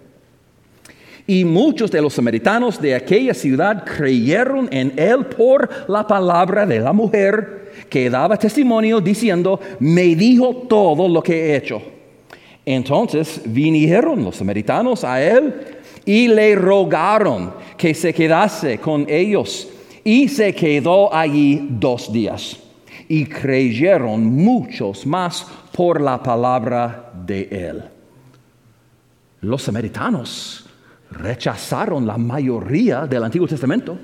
Y 1.27 1.45
muchos 1.45 1.89
de 1.91 2.01
los 2.01 2.13
samaritanos 2.13 2.81
de 2.81 2.95
aquella 2.95 3.33
ciudad 3.33 3.85
creyeron 3.85 4.67
en 4.71 4.93
él 4.97 5.25
por 5.25 5.69
la 5.87 6.05
palabra 6.05 6.65
de 6.65 6.79
la 6.79 6.91
mujer 6.91 7.71
que 7.89 8.09
daba 8.09 8.37
testimonio 8.37 8.99
diciendo, 8.99 9.59
me 9.79 10.15
dijo 10.15 10.65
todo 10.67 11.07
lo 11.07 11.21
que 11.21 11.33
he 11.33 11.55
hecho. 11.55 11.81
Entonces 12.65 13.41
vinieron 13.45 14.23
los 14.23 14.37
samaritanos 14.37 15.03
a 15.03 15.21
él 15.21 15.53
y 16.05 16.27
le 16.27 16.55
rogaron 16.55 17.53
que 17.77 17.93
se 17.93 18.13
quedase 18.13 18.79
con 18.79 19.05
ellos 19.09 19.67
y 20.03 20.27
se 20.27 20.53
quedó 20.53 21.13
allí 21.13 21.67
dos 21.69 22.11
días. 22.11 22.57
Y 23.07 23.25
creyeron 23.25 24.25
muchos 24.25 25.05
más 25.05 25.45
por 25.75 26.01
la 26.01 26.21
palabra 26.21 27.11
de 27.25 27.47
él. 27.51 27.83
Los 29.41 29.63
samaritanos 29.63 30.65
rechazaron 31.11 32.07
la 32.07 32.17
mayoría 32.17 33.05
del 33.05 33.23
Antiguo 33.23 33.47
Testamento. 33.47 33.97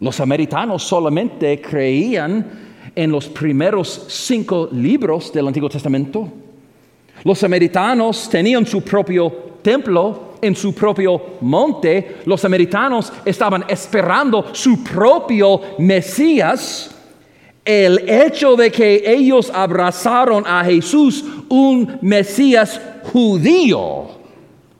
Los 0.00 0.16
samaritanos 0.16 0.82
solamente 0.82 1.60
creían 1.60 2.66
en 2.94 3.10
los 3.10 3.28
primeros 3.28 4.06
cinco 4.08 4.68
libros 4.72 5.32
del 5.32 5.46
Antiguo 5.46 5.68
Testamento. 5.68 6.28
Los 7.24 7.38
samaritanos 7.38 8.28
tenían 8.28 8.66
su 8.66 8.82
propio 8.82 9.30
templo 9.62 10.25
en 10.40 10.54
su 10.54 10.74
propio 10.74 11.38
monte, 11.40 12.18
los 12.24 12.44
americanos 12.44 13.12
estaban 13.24 13.64
esperando 13.68 14.54
su 14.54 14.82
propio 14.82 15.60
Mesías. 15.78 16.92
El 17.64 18.08
hecho 18.08 18.54
de 18.54 18.70
que 18.70 19.02
ellos 19.04 19.50
abrazaron 19.52 20.44
a 20.46 20.64
Jesús, 20.64 21.24
un 21.48 21.98
Mesías 22.00 22.80
judío, 23.12 24.06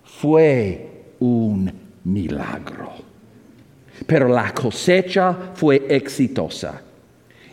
fue 0.05 0.89
un 1.19 1.73
milagro. 2.05 2.93
Pero 4.07 4.29
la 4.29 4.53
cosecha 4.53 5.37
fue 5.55 5.87
exitosa. 5.89 6.86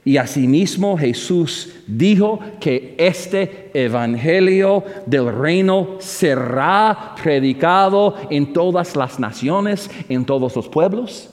Y 0.05 0.17
asimismo 0.17 0.97
Jesús 0.97 1.69
dijo 1.87 2.39
que 2.59 2.95
este 2.97 3.71
evangelio 3.73 4.83
del 5.05 5.33
reino 5.33 5.95
será 5.99 7.15
predicado 7.21 8.15
en 8.29 8.51
todas 8.51 8.97
las 8.97 9.17
naciones, 9.17 9.89
en 10.09 10.25
todos 10.25 10.55
los 10.55 10.67
pueblos. 10.67 11.29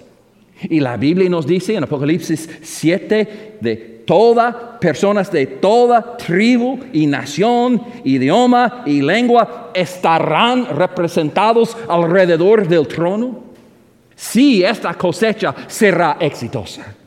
Y 0.62 0.78
la 0.78 0.96
Biblia 0.96 1.28
nos 1.28 1.46
dice 1.46 1.74
en 1.74 1.84
Apocalipsis 1.84 2.48
7 2.62 3.58
de 3.60 3.76
todas 4.06 4.54
personas 4.80 5.32
de 5.32 5.46
toda 5.46 6.16
tribu 6.16 6.78
y 6.92 7.06
nación, 7.06 7.80
idioma 8.04 8.82
y 8.86 9.02
lengua 9.02 9.70
estarán 9.74 10.66
representados 10.66 11.76
alrededor 11.88 12.68
del 12.68 12.86
trono. 12.86 13.50
Si 14.14 14.62
esta 14.62 14.94
cosecha 14.94 15.54
será 15.66 16.18
exitosa. 16.20 16.99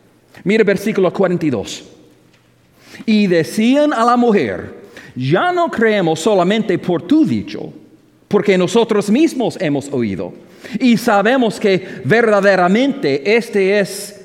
Mira 0.43 0.63
versículo 0.63 1.11
42. 1.11 1.83
Y 3.05 3.27
decían 3.27 3.93
a 3.93 4.03
la 4.03 4.17
mujer, 4.17 4.83
ya 5.15 5.51
no 5.51 5.69
creemos 5.69 6.19
solamente 6.19 6.77
por 6.77 7.01
tu 7.03 7.25
dicho, 7.25 7.71
porque 8.27 8.57
nosotros 8.57 9.09
mismos 9.09 9.57
hemos 9.59 9.91
oído 9.91 10.33
y 10.79 10.97
sabemos 10.97 11.59
que 11.59 12.01
verdaderamente 12.03 13.35
este 13.35 13.79
es 13.79 14.21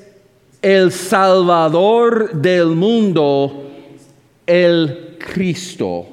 el 0.61 0.91
Salvador 0.91 2.33
del 2.33 2.67
mundo, 2.67 3.71
el 4.45 5.17
Cristo. 5.19 6.07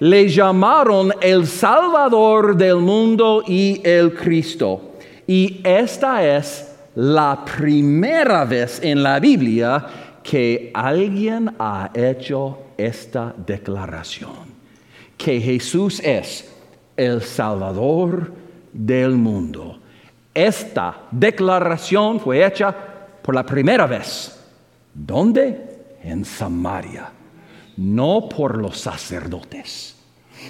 Le 0.00 0.28
llamaron 0.28 1.12
el 1.20 1.46
Salvador 1.46 2.56
del 2.56 2.76
mundo 2.76 3.44
y 3.46 3.80
el 3.84 4.14
Cristo. 4.14 4.94
Y 5.26 5.60
esta 5.62 6.36
es 6.38 6.71
la 6.94 7.44
primera 7.44 8.44
vez 8.44 8.80
en 8.82 9.02
la 9.02 9.18
Biblia 9.18 9.86
que 10.22 10.70
alguien 10.74 11.54
ha 11.58 11.90
hecho 11.94 12.58
esta 12.76 13.34
declaración, 13.36 14.52
que 15.16 15.40
Jesús 15.40 16.00
es 16.00 16.50
el 16.96 17.22
Salvador 17.22 18.32
del 18.72 19.12
mundo. 19.12 19.78
Esta 20.34 21.02
declaración 21.10 22.20
fue 22.20 22.46
hecha 22.46 22.74
por 23.22 23.34
la 23.34 23.44
primera 23.44 23.86
vez. 23.86 24.38
¿Dónde? 24.94 25.96
En 26.02 26.24
Samaria. 26.24 27.10
No 27.76 28.28
por 28.28 28.58
los 28.58 28.78
sacerdotes, 28.78 29.96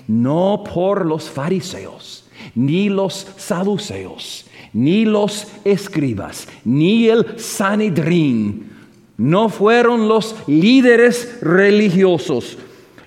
no 0.08 0.64
por 0.64 1.06
los 1.06 1.30
fariseos, 1.30 2.24
ni 2.54 2.88
los 2.88 3.28
saduceos, 3.36 4.46
ni 4.72 5.04
los 5.04 5.46
escribas, 5.64 6.48
ni 6.64 7.08
el 7.08 7.38
Sanedrín, 7.38 8.70
no 9.18 9.48
fueron 9.48 10.08
los 10.08 10.34
líderes 10.46 11.38
religiosos, 11.42 12.58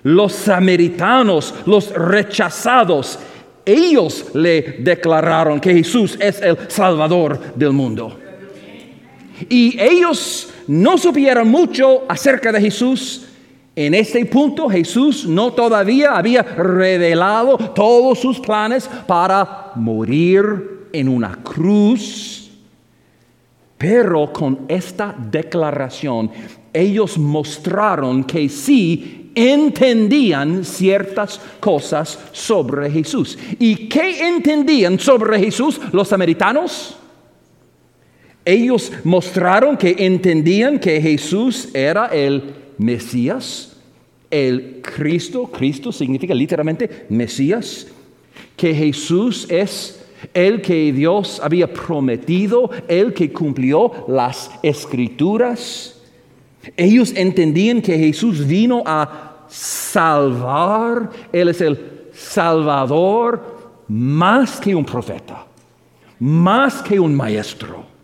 los 0.02 0.32
samaritanos, 0.32 1.54
los 1.66 1.92
rechazados. 1.92 3.18
Ellos 3.64 4.26
le 4.34 4.62
declararon 4.78 5.60
que 5.60 5.74
Jesús 5.74 6.16
es 6.20 6.40
el 6.40 6.56
Salvador 6.68 7.54
del 7.54 7.72
mundo. 7.72 8.18
Y 9.48 9.78
ellos 9.78 10.48
no 10.68 10.96
supieron 10.96 11.48
mucho 11.48 12.04
acerca 12.08 12.52
de 12.52 12.60
Jesús. 12.60 13.26
En 13.74 13.92
este 13.92 14.24
punto 14.24 14.70
Jesús 14.70 15.26
no 15.26 15.52
todavía 15.52 16.16
había 16.16 16.42
revelado 16.42 17.58
todos 17.74 18.20
sus 18.20 18.40
planes 18.40 18.88
para 19.06 19.72
morir 19.74 20.75
en 20.92 21.08
una 21.08 21.42
cruz. 21.42 22.50
Pero 23.78 24.32
con 24.32 24.60
esta 24.68 25.14
declaración 25.30 26.30
ellos 26.72 27.16
mostraron 27.18 28.24
que 28.24 28.48
sí 28.48 29.30
entendían 29.34 30.64
ciertas 30.64 31.40
cosas 31.60 32.18
sobre 32.32 32.90
Jesús. 32.90 33.38
¿Y 33.58 33.88
qué 33.88 34.26
entendían 34.28 34.98
sobre 34.98 35.38
Jesús 35.38 35.80
los 35.92 36.08
samaritanos? 36.08 36.96
Ellos 38.44 38.92
mostraron 39.04 39.76
que 39.76 39.94
entendían 39.98 40.78
que 40.78 41.00
Jesús 41.00 41.68
era 41.74 42.06
el 42.06 42.54
Mesías, 42.78 43.76
el 44.30 44.80
Cristo, 44.82 45.46
Cristo 45.46 45.92
significa 45.92 46.34
literalmente 46.34 47.06
Mesías, 47.08 47.88
que 48.56 48.74
Jesús 48.74 49.46
es 49.50 50.05
el 50.36 50.60
que 50.62 50.92
Dios 50.92 51.40
había 51.42 51.72
prometido, 51.72 52.70
el 52.86 53.12
que 53.12 53.32
cumplió 53.32 54.04
las 54.06 54.50
escrituras. 54.62 56.00
Ellos 56.76 57.12
entendían 57.16 57.80
que 57.80 57.98
Jesús 57.98 58.46
vino 58.46 58.82
a 58.84 59.46
salvar, 59.48 61.10
Él 61.32 61.48
es 61.48 61.60
el 61.60 61.78
Salvador 62.12 63.56
más 63.88 64.60
que 64.60 64.74
un 64.74 64.84
profeta, 64.84 65.46
más 66.18 66.82
que 66.82 67.00
un 67.00 67.14
maestro 67.14 67.96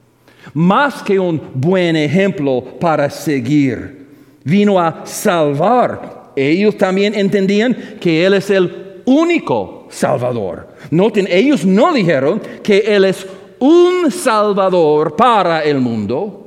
más 0.54 1.02
que 1.02 1.18
un 1.18 1.40
buen 1.54 1.96
ejemplo 1.96 2.62
para 2.80 3.08
seguir. 3.08 4.06
Vino 4.44 4.78
a 4.78 5.06
salvar. 5.06 6.32
Ellos 6.34 6.76
también 6.76 7.14
entendían 7.14 7.74
que 8.00 8.24
Él 8.24 8.34
es 8.34 8.50
el 8.50 8.81
único 9.04 9.86
Salvador. 9.88 10.68
Noten, 10.90 11.26
ellos 11.30 11.64
no 11.64 11.92
dijeron 11.92 12.40
que 12.62 12.78
Él 12.78 13.04
es 13.04 13.26
un 13.58 14.10
Salvador 14.10 15.14
para 15.16 15.62
el 15.62 15.78
mundo 15.78 16.41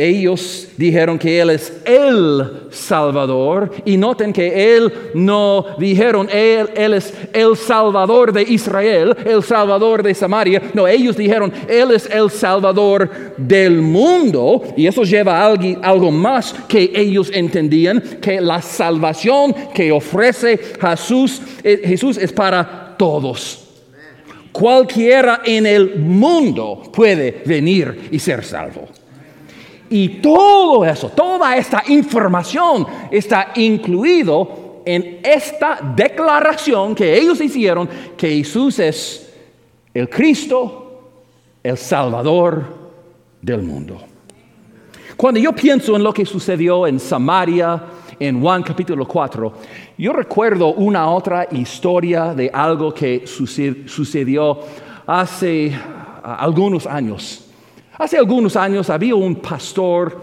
ellos 0.00 0.68
dijeron 0.76 1.18
que 1.18 1.40
Él 1.40 1.50
es 1.50 1.72
el 1.84 2.68
Salvador 2.70 3.72
y 3.84 3.96
noten 3.96 4.32
que 4.32 4.76
Él 4.76 4.92
no 5.12 5.66
dijeron 5.76 6.28
Él, 6.32 6.70
él 6.76 6.94
es 6.94 7.12
el 7.32 7.56
Salvador 7.56 8.32
de 8.32 8.42
Israel, 8.42 9.16
el 9.26 9.42
Salvador 9.42 10.04
de 10.04 10.14
Samaria. 10.14 10.62
No, 10.72 10.86
ellos 10.86 11.16
dijeron 11.16 11.52
Él 11.68 11.90
es 11.90 12.08
el 12.08 12.30
Salvador 12.30 13.10
del 13.36 13.82
mundo 13.82 14.62
y 14.76 14.86
eso 14.86 15.02
lleva 15.02 15.40
a 15.40 15.46
algo, 15.46 15.80
algo 15.82 16.12
más 16.12 16.54
que 16.68 16.92
ellos 16.94 17.32
entendían, 17.34 18.00
que 18.20 18.40
la 18.40 18.62
salvación 18.62 19.52
que 19.74 19.90
ofrece 19.90 20.60
Jesús, 20.80 21.42
eh, 21.64 21.82
Jesús 21.84 22.18
es 22.18 22.32
para 22.32 22.94
todos. 22.96 23.64
Cualquiera 24.52 25.40
en 25.44 25.66
el 25.66 25.96
mundo 25.96 26.84
puede 26.94 27.42
venir 27.44 28.08
y 28.12 28.20
ser 28.20 28.44
salvo. 28.44 28.86
Y 29.90 30.20
todo 30.20 30.84
eso, 30.84 31.08
toda 31.10 31.56
esta 31.56 31.82
información 31.88 32.86
está 33.10 33.52
incluido 33.56 34.82
en 34.84 35.20
esta 35.22 35.78
declaración 35.94 36.94
que 36.94 37.18
ellos 37.18 37.40
hicieron 37.40 37.88
que 38.16 38.36
Jesús 38.36 38.78
es 38.78 39.34
el 39.94 40.08
Cristo, 40.08 41.10
el 41.62 41.76
Salvador 41.76 42.64
del 43.40 43.62
mundo. 43.62 43.98
Cuando 45.16 45.40
yo 45.40 45.52
pienso 45.52 45.96
en 45.96 46.02
lo 46.02 46.12
que 46.12 46.24
sucedió 46.24 46.86
en 46.86 47.00
Samaria, 47.00 47.82
en 48.20 48.40
Juan 48.40 48.62
capítulo 48.62 49.06
4, 49.06 49.52
yo 49.98 50.12
recuerdo 50.12 50.74
una 50.74 51.10
otra 51.10 51.48
historia 51.50 52.34
de 52.34 52.50
algo 52.52 52.94
que 52.94 53.26
sucedió 53.26 54.60
hace 55.06 55.72
ah, 55.74 56.36
algunos 56.40 56.86
años. 56.86 57.47
Hace 57.98 58.16
algunos 58.16 58.54
años 58.54 58.88
había 58.90 59.16
un 59.16 59.34
pastor 59.34 60.20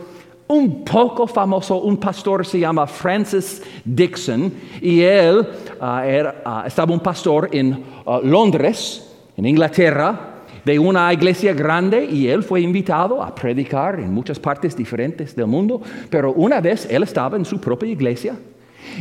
un 0.47 0.85
poco 0.85 1.27
famoso, 1.27 1.81
un 1.81 1.97
pastor 1.97 2.45
se 2.45 2.57
llama 2.57 2.87
Francis 2.87 3.61
Dixon 3.83 4.53
y 4.81 5.01
él 5.01 5.45
ah, 5.81 6.05
ah, 6.45 6.63
estaba 6.65 6.93
un 6.93 7.01
pastor 7.01 7.49
en 7.51 7.83
ah, 8.05 8.21
Londres, 8.23 9.13
en 9.35 9.45
Inglaterra, 9.45 10.35
de 10.63 10.79
una 10.79 11.11
iglesia 11.11 11.51
grande 11.51 12.05
y 12.05 12.29
él 12.29 12.43
fue 12.43 12.61
invitado 12.61 13.21
a 13.21 13.35
predicar 13.35 13.99
en 13.99 14.13
muchas 14.13 14.39
partes 14.39 14.73
diferentes 14.73 15.35
del 15.35 15.47
mundo, 15.47 15.81
pero 16.09 16.31
una 16.31 16.61
vez 16.61 16.87
él 16.89 17.03
estaba 17.03 17.35
en 17.35 17.43
su 17.43 17.59
propia 17.59 17.89
iglesia 17.89 18.37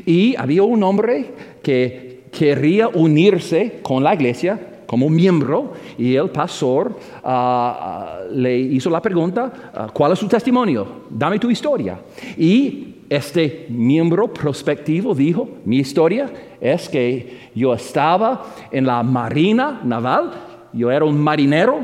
y 0.05 0.35
había 0.35 0.65
un 0.65 0.83
hombre 0.83 1.31
que 1.63 2.25
quería 2.33 2.89
unirse 2.89 3.79
con 3.83 4.03
la 4.03 4.15
iglesia 4.15 4.59
como 4.87 5.09
miembro 5.09 5.73
y 5.99 6.15
el 6.15 6.31
pastor 6.31 6.97
ah, 7.23 7.79
ah, 7.81 8.19
le 8.31 8.59
hizo 8.59 8.91
la 8.91 9.01
pregunta, 9.01 9.53
ah, 9.75 9.89
¿cuál 9.93 10.13
es 10.13 10.19
su 10.19 10.29
testimonio? 10.29 10.87
Dame 11.11 11.39
tu 11.39 11.51
historia. 11.51 11.99
Y 12.37 12.95
este 13.09 13.67
miembro 13.69 14.33
prospectivo 14.33 15.15
dijo, 15.15 15.49
mi 15.65 15.79
historia 15.79 16.31
es 16.61 16.89
que 16.89 17.51
yo 17.55 17.75
estaba 17.75 18.47
en 18.71 18.87
la 18.87 19.03
marina 19.03 19.81
naval, 19.85 20.33
yo 20.73 20.91
era 20.91 21.05
un 21.05 21.19
marinero 21.19 21.81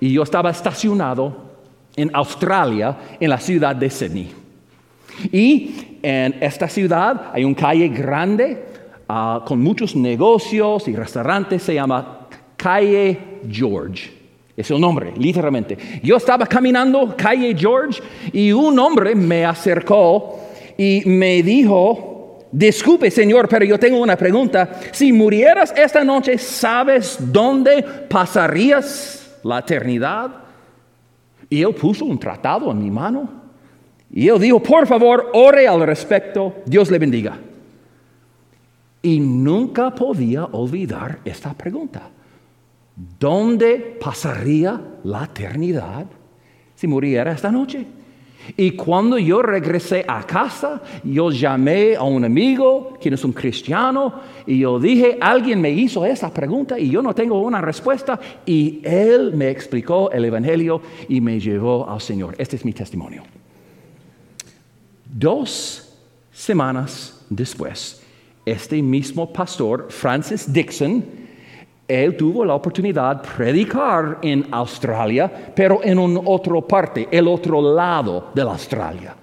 y 0.00 0.12
yo 0.12 0.22
estaba 0.22 0.50
estacionado 0.50 1.44
en 1.96 2.10
Australia, 2.12 2.96
en 3.20 3.30
la 3.30 3.38
ciudad 3.38 3.74
de 3.76 3.88
Sydney. 3.88 4.32
Y 5.30 5.98
en 6.02 6.36
esta 6.40 6.68
ciudad 6.68 7.30
hay 7.32 7.44
una 7.44 7.54
calle 7.54 7.88
grande 7.88 8.64
con 9.44 9.60
muchos 9.60 9.94
negocios 9.94 10.88
y 10.88 10.96
restaurantes, 10.96 11.62
se 11.62 11.74
llama 11.74 12.23
calle 12.64 13.18
George. 13.46 14.10
Es 14.56 14.70
el 14.70 14.80
nombre, 14.80 15.12
literalmente. 15.18 15.76
Yo 16.02 16.16
estaba 16.16 16.46
caminando 16.46 17.14
calle 17.14 17.54
George 17.54 18.02
y 18.32 18.52
un 18.52 18.78
hombre 18.78 19.14
me 19.14 19.44
acercó 19.44 20.40
y 20.78 21.02
me 21.04 21.42
dijo, 21.42 22.38
disculpe 22.50 23.10
señor, 23.10 23.50
pero 23.50 23.66
yo 23.66 23.78
tengo 23.78 23.98
una 23.98 24.16
pregunta. 24.16 24.80
Si 24.92 25.12
murieras 25.12 25.74
esta 25.76 26.02
noche, 26.02 26.38
¿sabes 26.38 27.18
dónde 27.20 27.82
pasarías 28.08 29.38
la 29.42 29.58
eternidad? 29.58 30.30
Y 31.50 31.60
él 31.60 31.74
puso 31.74 32.06
un 32.06 32.18
tratado 32.18 32.70
en 32.70 32.82
mi 32.82 32.90
mano. 32.90 33.28
Y 34.10 34.26
él 34.26 34.40
dijo, 34.40 34.62
por 34.62 34.86
favor, 34.86 35.32
ore 35.34 35.68
al 35.68 35.82
respecto, 35.82 36.62
Dios 36.64 36.90
le 36.90 36.98
bendiga. 36.98 37.36
Y 39.02 39.20
nunca 39.20 39.90
podía 39.90 40.46
olvidar 40.46 41.18
esta 41.26 41.52
pregunta. 41.52 42.08
¿Dónde 42.96 43.98
pasaría 44.00 44.80
la 45.02 45.24
eternidad 45.24 46.06
si 46.74 46.86
muriera 46.86 47.32
esta 47.32 47.50
noche? 47.50 47.84
Y 48.56 48.72
cuando 48.72 49.18
yo 49.18 49.42
regresé 49.42 50.04
a 50.06 50.22
casa, 50.22 50.82
yo 51.02 51.30
llamé 51.30 51.96
a 51.96 52.02
un 52.02 52.24
amigo, 52.24 52.96
quien 53.00 53.14
es 53.14 53.24
un 53.24 53.32
cristiano, 53.32 54.20
y 54.46 54.58
yo 54.58 54.78
dije, 54.78 55.16
alguien 55.20 55.60
me 55.60 55.70
hizo 55.70 56.04
esa 56.04 56.32
pregunta 56.32 56.78
y 56.78 56.90
yo 56.90 57.00
no 57.00 57.14
tengo 57.14 57.40
una 57.40 57.60
respuesta, 57.60 58.20
y 58.44 58.80
él 58.84 59.32
me 59.34 59.48
explicó 59.48 60.10
el 60.10 60.26
Evangelio 60.26 60.82
y 61.08 61.20
me 61.20 61.40
llevó 61.40 61.88
al 61.88 62.00
Señor. 62.00 62.34
Este 62.38 62.56
es 62.56 62.64
mi 62.64 62.72
testimonio. 62.72 63.22
Dos 65.06 65.96
semanas 66.30 67.24
después, 67.30 68.02
este 68.44 68.82
mismo 68.82 69.32
pastor, 69.32 69.86
Francis 69.88 70.52
Dixon, 70.52 71.23
él 71.86 72.16
tuvo 72.16 72.44
la 72.44 72.54
oportunidad 72.54 73.16
de 73.16 73.28
predicar 73.28 74.18
en 74.22 74.46
Australia, 74.50 75.30
pero 75.54 75.80
en 75.82 75.98
una 75.98 76.20
otra 76.24 76.60
parte, 76.62 77.08
el 77.10 77.28
otro 77.28 77.60
lado 77.74 78.28
de 78.34 78.44
la 78.44 78.52
Australia. 78.52 79.16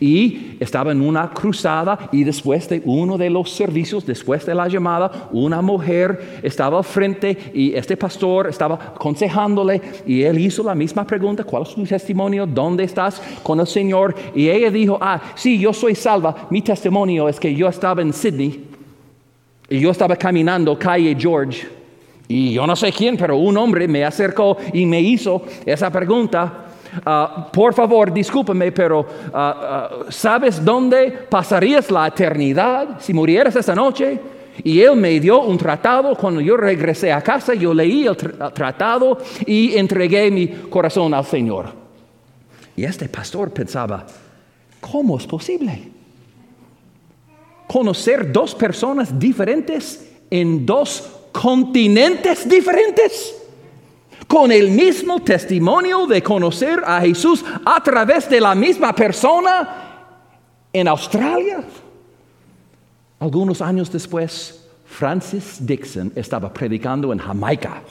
Y 0.00 0.56
estaba 0.58 0.90
en 0.90 1.00
una 1.00 1.30
cruzada 1.30 2.10
y 2.10 2.24
después 2.24 2.68
de 2.68 2.82
uno 2.84 3.16
de 3.16 3.30
los 3.30 3.52
servicios, 3.52 4.04
después 4.04 4.44
de 4.44 4.54
la 4.54 4.66
llamada, 4.66 5.28
una 5.32 5.62
mujer 5.62 6.40
estaba 6.42 6.78
al 6.78 6.84
frente 6.84 7.52
y 7.54 7.72
este 7.74 7.96
pastor 7.96 8.48
estaba 8.48 8.74
aconsejándole 8.74 9.80
y 10.04 10.24
él 10.24 10.38
hizo 10.40 10.64
la 10.64 10.74
misma 10.74 11.06
pregunta, 11.06 11.44
¿cuál 11.44 11.62
es 11.62 11.74
tu 11.74 11.84
testimonio? 11.84 12.44
¿Dónde 12.44 12.82
estás 12.82 13.22
con 13.44 13.60
el 13.60 13.68
Señor? 13.68 14.16
Y 14.34 14.48
ella 14.48 14.70
dijo, 14.70 14.98
ah, 15.00 15.20
sí, 15.36 15.58
yo 15.60 15.72
soy 15.72 15.94
salva, 15.94 16.48
mi 16.50 16.60
testimonio 16.60 17.28
es 17.28 17.38
que 17.38 17.54
yo 17.54 17.68
estaba 17.68 18.02
en 18.02 18.12
Sydney 18.12 18.64
Y 19.68 19.78
yo 19.78 19.92
estaba 19.92 20.16
caminando 20.16 20.76
calle 20.76 21.16
George 21.16 21.77
y 22.28 22.52
yo 22.52 22.66
no 22.66 22.76
sé 22.76 22.92
quién, 22.92 23.16
pero 23.16 23.38
un 23.38 23.56
hombre 23.56 23.88
me 23.88 24.04
acercó 24.04 24.58
y 24.74 24.84
me 24.84 25.00
hizo 25.00 25.42
esa 25.64 25.90
pregunta. 25.90 26.66
Ah, 27.04 27.48
por 27.50 27.72
favor, 27.72 28.12
discúlpame, 28.12 28.70
pero 28.70 29.06
ah, 29.32 29.88
ah, 29.90 30.04
¿sabes 30.10 30.62
dónde 30.62 31.10
pasarías 31.10 31.90
la 31.90 32.06
eternidad 32.06 33.00
si 33.00 33.14
murieras 33.14 33.56
esta 33.56 33.74
noche? 33.74 34.20
Y 34.62 34.80
él 34.80 34.96
me 34.96 35.18
dio 35.18 35.40
un 35.40 35.56
tratado. 35.56 36.14
Cuando 36.16 36.40
yo 36.40 36.56
regresé 36.56 37.12
a 37.12 37.22
casa, 37.22 37.54
yo 37.54 37.72
leí 37.72 38.06
el 38.06 38.16
tratado 38.16 39.18
y 39.46 39.76
entregué 39.76 40.30
mi 40.30 40.48
corazón 40.48 41.14
al 41.14 41.24
Señor. 41.24 41.72
Y 42.76 42.84
este 42.84 43.08
pastor 43.08 43.50
pensaba, 43.52 44.04
¿cómo 44.80 45.16
es 45.16 45.26
posible? 45.26 45.92
Conocer 47.66 48.30
dos 48.32 48.54
personas 48.54 49.18
diferentes 49.18 50.10
en 50.30 50.66
dos 50.66 51.17
continentes 51.32 52.48
diferentes 52.48 53.34
con 54.26 54.52
el 54.52 54.70
mismo 54.70 55.20
testimonio 55.20 56.06
de 56.06 56.22
conocer 56.22 56.82
a 56.84 57.00
Jesús 57.00 57.44
a 57.64 57.82
través 57.82 58.28
de 58.28 58.40
la 58.40 58.54
misma 58.54 58.94
persona 58.94 60.14
en 60.72 60.86
Australia. 60.86 61.64
Algunos 63.18 63.62
años 63.62 63.90
después, 63.90 64.64
Francis 64.84 65.58
Dixon 65.60 66.12
estaba 66.14 66.52
predicando 66.52 67.12
en 67.12 67.18
Jamaica 67.18 67.82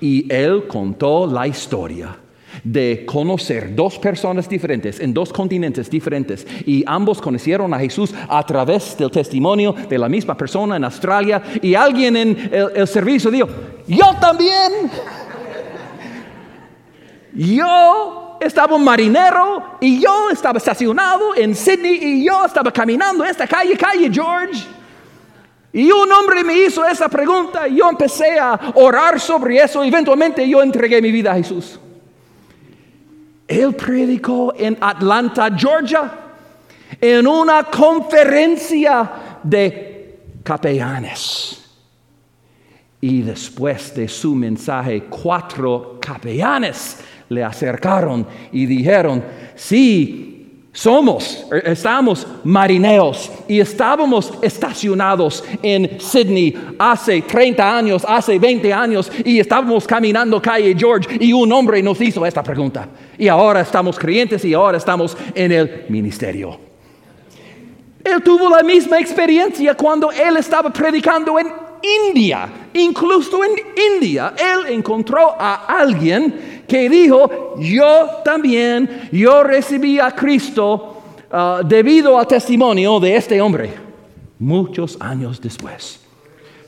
y 0.00 0.32
él 0.32 0.66
contó 0.66 1.26
la 1.26 1.46
historia 1.46 2.16
de 2.62 3.04
conocer 3.06 3.74
dos 3.74 3.98
personas 3.98 4.48
diferentes 4.48 5.00
en 5.00 5.12
dos 5.12 5.32
continentes 5.32 5.90
diferentes 5.90 6.46
y 6.66 6.84
ambos 6.86 7.20
conocieron 7.20 7.72
a 7.74 7.78
Jesús 7.78 8.14
a 8.28 8.44
través 8.44 8.96
del 8.96 9.10
testimonio 9.10 9.74
de 9.88 9.98
la 9.98 10.08
misma 10.08 10.36
persona 10.36 10.76
en 10.76 10.84
Australia 10.84 11.42
y 11.60 11.74
alguien 11.74 12.16
en 12.16 12.50
el, 12.74 12.86
servicio 12.86 13.30
dijo, 13.30 13.48
yo 13.86 14.14
también, 14.20 14.90
yo 17.34 18.38
estaba 18.40 18.76
un 18.76 18.84
marinero 18.84 19.78
y 19.80 20.00
yo 20.00 20.30
estaba 20.30 20.58
estacionado 20.58 21.34
en 21.36 21.54
Sydney 21.54 21.98
y 22.02 22.24
yo 22.24 22.44
estaba 22.44 22.70
caminando 22.70 23.24
esta 23.24 23.46
calle, 23.46 23.76
calle 23.76 24.10
George. 24.12 24.64
Y 25.72 25.90
un 25.90 26.10
hombre 26.12 26.44
me 26.44 26.56
hizo 26.56 26.86
esa 26.86 27.08
pregunta 27.08 27.66
y 27.66 27.78
yo 27.78 27.90
empecé 27.90 28.38
a 28.38 28.58
orar 28.74 29.18
sobre 29.18 29.56
eso 29.56 29.82
eventualmente 29.82 30.48
yo 30.48 30.62
entregué 30.62 31.02
mi 31.02 31.10
vida 31.10 31.32
a 31.32 31.34
Jesús. 31.34 31.80
Él 33.46 33.74
predicó 33.74 34.54
en 34.56 34.76
Atlanta, 34.80 35.50
Georgia, 35.56 36.10
en 37.00 37.26
una 37.26 37.64
conferencia 37.64 39.10
de 39.42 40.18
capellanes. 40.42 41.60
Y 43.00 43.20
después 43.22 43.94
de 43.94 44.08
su 44.08 44.34
mensaje, 44.34 45.04
cuatro 45.04 45.98
capellanes 46.00 47.00
le 47.28 47.44
acercaron 47.44 48.26
y 48.50 48.64
dijeron, 48.64 49.22
sí, 49.54 50.33
somos, 50.74 51.46
er, 51.52 51.68
estamos 51.68 52.26
marineos 52.42 53.30
y 53.46 53.60
estábamos 53.60 54.32
estacionados 54.42 55.44
en 55.62 56.00
Sydney 56.00 56.74
hace 56.78 57.22
30 57.22 57.78
años, 57.78 58.04
hace 58.06 58.38
20 58.38 58.72
años 58.72 59.10
y 59.24 59.38
estábamos 59.38 59.86
caminando 59.86 60.42
calle 60.42 60.74
George 60.76 61.16
y 61.20 61.32
un 61.32 61.50
hombre 61.52 61.80
nos 61.80 62.00
hizo 62.00 62.26
esta 62.26 62.42
pregunta. 62.42 62.88
Y 63.16 63.28
ahora 63.28 63.60
estamos 63.60 63.96
creyentes 63.96 64.44
y 64.44 64.52
ahora 64.52 64.76
estamos 64.76 65.16
en 65.32 65.52
el 65.52 65.84
ministerio. 65.88 66.58
Él 68.02 68.22
tuvo 68.22 68.50
la 68.50 68.64
misma 68.64 68.98
experiencia 68.98 69.74
cuando 69.74 70.10
él 70.10 70.36
estaba 70.36 70.70
predicando 70.70 71.38
en 71.38 71.46
India. 72.08 72.48
Incluso 72.74 73.44
en 73.44 73.52
India, 73.94 74.34
él 74.36 74.74
encontró 74.74 75.36
a 75.38 75.66
alguien 75.66 76.53
que 76.66 76.88
dijo, 76.88 77.54
yo 77.58 78.20
también, 78.24 79.08
yo 79.12 79.42
recibí 79.42 79.98
a 79.98 80.10
Cristo 80.10 81.02
ah, 81.30 81.60
debido 81.64 82.18
al 82.18 82.26
testimonio 82.26 82.98
de 83.00 83.16
este 83.16 83.40
hombre, 83.40 83.70
muchos 84.38 84.96
años 85.00 85.40
después. 85.40 86.00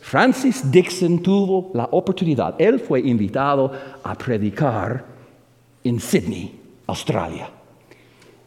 Francis 0.01 0.71
Dixon 0.71 1.19
tuvo 1.21 1.71
la 1.75 1.89
oportunidad, 1.91 2.55
él 2.59 2.79
fue 2.79 3.01
invitado 3.01 3.73
a 4.05 4.15
predicar 4.15 5.05
en 5.83 5.99
Sydney, 5.99 6.61
Australia. 6.87 7.51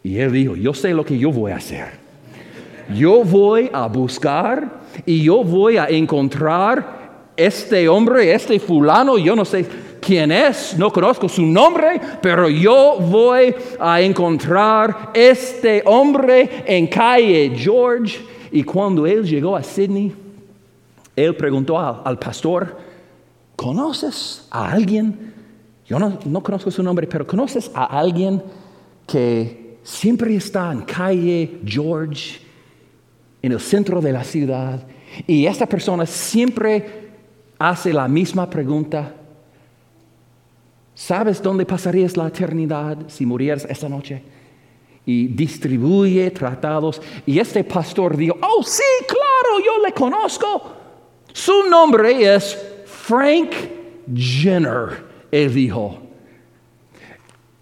Y 0.03 0.17
él 0.17 0.31
dijo, 0.31 0.55
yo 0.55 0.73
sé 0.73 0.93
lo 0.93 1.03
que 1.03 1.17
yo 1.17 1.31
voy 1.31 1.51
a 1.51 1.57
hacer. 1.57 1.99
Yo 2.95 3.23
voy 3.23 3.69
a 3.71 3.87
buscar 3.87 4.79
y 5.05 5.23
yo 5.23 5.43
voy 5.43 5.77
a 5.77 5.87
encontrar 5.87 6.99
este 7.35 7.87
hombre, 7.87 8.33
este 8.33 8.59
fulano, 8.59 9.17
yo 9.17 9.35
no 9.35 9.45
sé 9.45 9.65
quién 9.99 10.31
es, 10.31 10.75
no 10.77 10.91
conozco 10.91 11.27
su 11.27 11.45
nombre, 11.45 11.99
pero 12.21 12.49
yo 12.49 12.97
voy 12.99 13.53
a 13.79 14.01
encontrar 14.01 15.11
este 15.13 15.83
hombre 15.85 16.63
en 16.65 16.87
calle 16.87 17.53
George. 17.55 18.19
Y 18.51 18.63
cuando 18.63 19.05
él 19.05 19.23
llegó 19.23 19.55
a 19.55 19.63
Sydney, 19.63 20.13
él 21.15 21.35
preguntó 21.35 21.77
al, 21.77 22.17
pastor, 22.17 22.77
¿conoces 23.55 24.47
a 24.49 24.71
alguien? 24.71 25.33
Yo 25.85 25.99
no, 25.99 26.17
no 26.25 26.41
conozco 26.41 26.71
su 26.71 26.81
nombre, 26.81 27.07
pero 27.07 27.27
¿conoces 27.27 27.69
a 27.73 27.85
alguien 27.85 28.41
que 29.05 29.77
siempre 29.83 30.35
está 30.35 30.71
en 30.71 30.81
calle 30.81 31.59
George, 31.65 32.39
en 33.41 33.51
el 33.51 33.59
centro 33.59 34.01
de 34.01 34.13
la 34.13 34.23
ciudad? 34.23 34.81
Y 35.27 35.45
esta 35.45 35.65
persona 35.65 36.05
siempre 36.05 37.09
hace 37.57 37.91
la 37.91 38.07
misma 38.07 38.49
pregunta. 38.49 39.15
¿Sabes 40.99 41.41
dónde 41.41 41.65
pasarías 41.65 42.17
la 42.17 42.27
eternidad 42.27 42.97
si 43.07 43.25
murieras 43.25 43.63
esta 43.69 43.87
noche? 43.87 44.21
Y 45.05 45.27
distribuye 45.27 46.29
tratados. 46.29 47.01
Y 47.25 47.39
este 47.39 47.63
pastor 47.63 48.17
dijo, 48.17 48.35
oh 48.41 48.61
sí, 48.63 48.83
claro, 49.07 49.65
yo 49.65 49.81
le 49.81 49.93
conozco. 49.93 50.75
Su 51.31 51.69
nombre 51.69 52.35
es 52.35 52.53
Frank 52.85 53.49
Jenner, 54.13 55.05
él 55.31 55.53
dijo. 55.53 55.99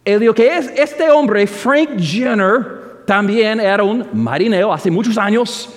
Él 0.03 0.19
dijo 0.19 0.33
que 0.33 0.57
es, 0.57 0.71
este 0.75 1.11
hombre, 1.11 1.45
Frank 1.45 1.99
Jenner, 1.99 3.03
también 3.05 3.59
era 3.59 3.83
un 3.83 4.03
marinero 4.13 4.73
hace 4.73 4.89
muchos 4.89 5.15
años 5.15 5.69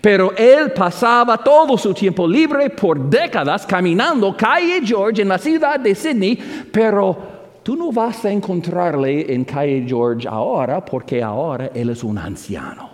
pero 0.00 0.32
él 0.36 0.72
pasaba 0.72 1.38
todo 1.38 1.76
su 1.78 1.94
tiempo 1.94 2.26
libre 2.26 2.70
por 2.70 2.98
décadas 3.08 3.66
caminando 3.66 4.36
calle 4.36 4.80
George 4.84 5.22
en 5.22 5.28
la 5.28 5.38
ciudad 5.38 5.80
de 5.80 5.94
Sydney, 5.94 6.38
pero 6.70 7.16
tú 7.62 7.76
no 7.76 7.90
vas 7.90 8.24
a 8.24 8.30
encontrarle 8.30 9.32
en 9.32 9.44
calle 9.44 9.84
George 9.86 10.28
ahora 10.28 10.84
porque 10.84 11.22
ahora 11.22 11.70
él 11.74 11.90
es 11.90 12.04
un 12.04 12.18
anciano. 12.18 12.90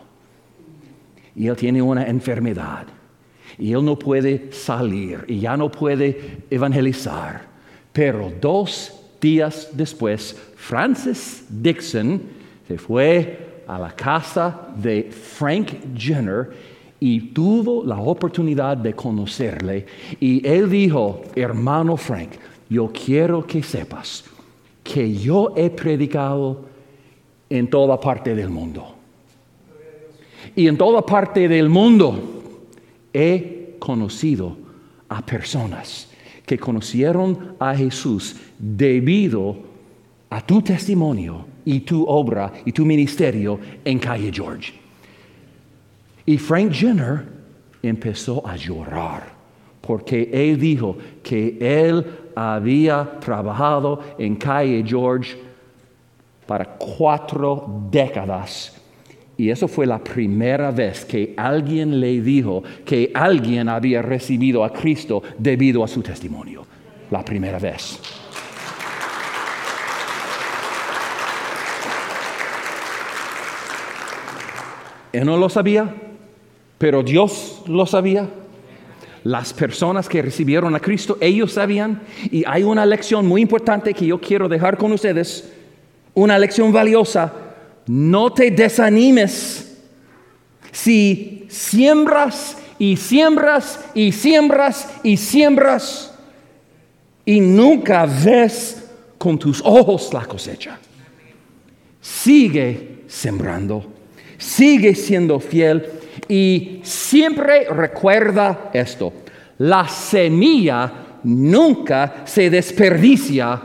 Y 1.37 1.49
él 1.49 1.57
tiene 1.57 1.83
una 1.83 2.07
enfermedad. 2.07 2.87
Y 3.59 3.73
él 3.73 3.85
no 3.85 3.99
puede 3.99 4.53
salir 4.53 5.25
y 5.29 5.41
ya 5.41 5.57
no 5.57 5.71
puede 5.71 6.45
evangelizar. 6.51 7.43
Pero 7.93 8.33
dos 8.41 9.01
días 9.21 9.71
después, 9.73 10.37
Francis 10.57 11.45
Dixon 11.49 12.21
se 12.67 12.79
fue 12.79 13.63
a 13.67 13.79
la 13.79 13.91
casa 13.93 14.69
de 14.77 15.11
Frank 15.11 15.69
Jenner 15.97 16.74
y 17.01 17.21
tuvo 17.33 17.85
la 17.85 17.99
oportunidad 17.99 18.77
de 18.77 18.95
conocerle. 18.95 19.87
Y 20.21 20.47
él 20.47 20.71
dijo, 20.71 21.23
hermano 21.35 21.97
Frank, 21.97 22.31
yo 22.69 22.91
quiero 22.93 23.47
que 23.47 23.63
sepas 23.63 24.25
que 24.83 25.15
yo 25.15 25.53
he 25.57 25.71
predicado 25.71 26.65
en 27.49 27.69
toda 27.69 27.99
parte 28.01 28.35
del 28.35 28.51
mundo. 28.51 28.95
Y 30.55 30.69
en 30.69 30.77
toda 30.77 31.05
parte 31.05 31.49
del 31.49 31.69
mundo 31.69 32.43
he 33.13 33.77
conocido 33.79 34.57
a 35.09 35.25
personas 35.25 36.09
que 36.47 36.59
conocieron 36.59 37.57
a 37.59 37.75
Jesús 37.75 38.37
debido 38.59 39.57
a 40.31 40.45
tu 40.45 40.61
testimonio 40.63 41.47
y 41.65 41.81
tu 41.81 42.05
obra 42.05 42.53
y 42.65 42.73
tu 42.73 42.85
ministerio 42.85 43.59
en 43.85 43.99
Calle 43.99 44.31
George. 44.33 44.84
Y 46.27 46.39
Frank 46.39 46.73
Jenner 46.73 47.27
empezó 47.83 48.47
a 48.47 48.57
llorar 48.57 49.35
porque 49.81 50.31
él 50.33 50.59
dijo 50.59 50.97
que 51.23 51.59
él 51.61 52.05
había 52.35 53.21
trabajado 53.21 54.01
en 54.19 54.37
calle 54.37 54.83
George 54.87 55.37
para 56.47 56.65
cuatro 56.65 57.83
décadas. 57.91 58.81
Y 59.37 59.51
eso 59.51 59.69
fue 59.69 59.85
la 59.85 59.99
primera 59.99 60.71
vez 60.71 61.05
que 61.05 61.35
alguien 61.37 62.01
le 62.01 62.21
dijo 62.21 62.63
que 62.85 63.11
alguien 63.13 63.69
había 63.69 64.01
recibido 64.01 64.65
a 64.65 64.73
Cristo 64.73 65.23
debido 65.39 65.85
a 65.85 65.89
su 65.89 66.03
testimonio. 66.03 66.65
La 67.11 67.25
primera 67.25 67.59
vez. 67.59 68.01
Él 75.13 75.27
no 75.27 75.37
lo 75.37 75.49
sabía, 75.49 75.95
pero 76.85 77.03
Dios 77.03 77.63
lo 77.67 77.87
sabía. 77.87 78.29
las 79.23 79.55
personas 79.55 80.07
que 80.07 80.21
recibieron 80.21 80.75
a 80.75 80.81
Cristo, 80.81 81.17
ellos 81.19 81.53
sabían, 81.53 82.03
y 82.31 82.45
hay 82.47 82.63
una 82.63 82.85
lección 82.85 83.27
muy 83.27 83.41
importante 83.41 83.95
que 83.95 84.05
yo 84.05 84.21
quiero 84.21 84.51
dejar 84.51 84.77
con 84.77 84.93
ustedes, 84.93 85.51
una 86.13 86.39
lección 86.39 86.71
valiosa, 86.71 87.33
no 87.87 88.31
te 88.31 88.51
desanimes 88.51 89.79
si 90.73 91.47
siembras 91.49 92.59
y 92.79 92.99
siembras 92.99 93.83
y 93.95 94.13
siembras 94.13 94.95
y 95.03 95.17
siembras 95.17 96.15
y 97.25 97.41
nunca 97.41 98.05
ves 98.05 98.91
con 99.17 99.39
tus 99.39 99.63
ojos 99.65 100.13
la 100.13 100.27
cosecha. 100.27 100.79
Sigue 102.03 103.05
sembrando, 103.07 103.87
sigue 104.37 104.95
siendo 104.95 105.41
fiel 105.41 106.04
y 106.29 106.81
siempre 106.83 107.67
recuerda 107.69 108.71
esto, 108.73 109.13
la 109.59 109.87
semilla 109.89 110.93
nunca 111.25 112.23
se 112.25 112.51
desperdicia 112.51 113.61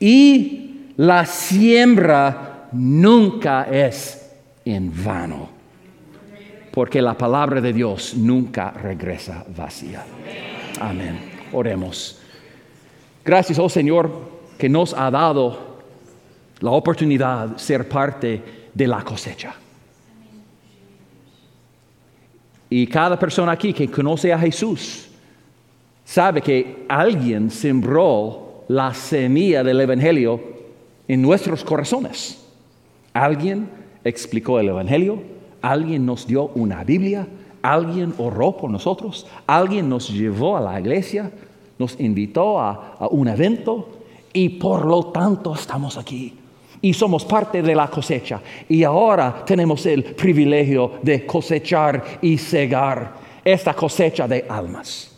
y 0.00 0.92
la 0.96 1.24
siembra 1.26 2.68
nunca 2.72 3.68
es 3.70 4.32
en 4.64 4.92
vano, 5.04 5.48
porque 6.72 7.00
la 7.00 7.14
palabra 7.14 7.60
de 7.60 7.72
Dios 7.72 8.14
nunca 8.16 8.70
regresa 8.70 9.44
vacía. 9.56 10.04
Amén. 10.80 11.18
Oremos. 11.52 12.20
Gracias, 13.24 13.58
oh 13.58 13.68
Señor, 13.68 14.10
que 14.58 14.68
nos 14.68 14.94
ha 14.94 15.10
dado 15.10 15.76
la 16.60 16.70
oportunidad 16.70 17.48
de 17.48 17.58
ser 17.58 17.88
parte 17.88 18.42
de 18.72 18.86
la 18.86 19.02
cosecha. 19.02 19.54
Y 22.68 22.86
cada 22.86 23.18
persona 23.18 23.52
aquí 23.52 23.72
que 23.72 23.88
conoce 23.88 24.32
a 24.32 24.38
Jesús 24.38 25.08
sabe 26.04 26.40
que 26.40 26.84
alguien 26.88 27.50
sembró 27.50 28.64
la 28.68 28.92
semilla 28.94 29.62
del 29.62 29.80
Evangelio 29.80 30.40
en 31.06 31.22
nuestros 31.22 31.62
corazones. 31.62 32.44
Alguien 33.12 33.68
explicó 34.04 34.58
el 34.58 34.68
Evangelio, 34.68 35.22
alguien 35.62 36.04
nos 36.04 36.26
dio 36.26 36.50
una 36.54 36.82
Biblia, 36.84 37.26
alguien 37.62 38.14
oró 38.18 38.56
por 38.56 38.70
nosotros, 38.70 39.26
alguien 39.46 39.88
nos 39.88 40.08
llevó 40.10 40.56
a 40.56 40.60
la 40.60 40.80
iglesia, 40.80 41.30
nos 41.78 41.98
invitó 42.00 42.60
a, 42.60 42.96
a 42.98 43.08
un 43.08 43.28
evento 43.28 43.88
y 44.32 44.48
por 44.48 44.84
lo 44.84 45.06
tanto 45.06 45.54
estamos 45.54 45.96
aquí 45.96 46.34
y 46.80 46.92
somos 46.92 47.24
parte 47.24 47.62
de 47.62 47.74
la 47.74 47.88
cosecha. 47.88 48.40
Y 48.68 48.84
ahora 48.84 49.44
tenemos 49.44 49.84
el 49.86 50.04
privilegio 50.04 50.92
de 51.02 51.26
cosechar 51.26 52.18
y 52.22 52.38
cegar 52.38 53.14
esta 53.44 53.74
cosecha 53.74 54.26
de 54.26 54.44
almas. 54.48 55.12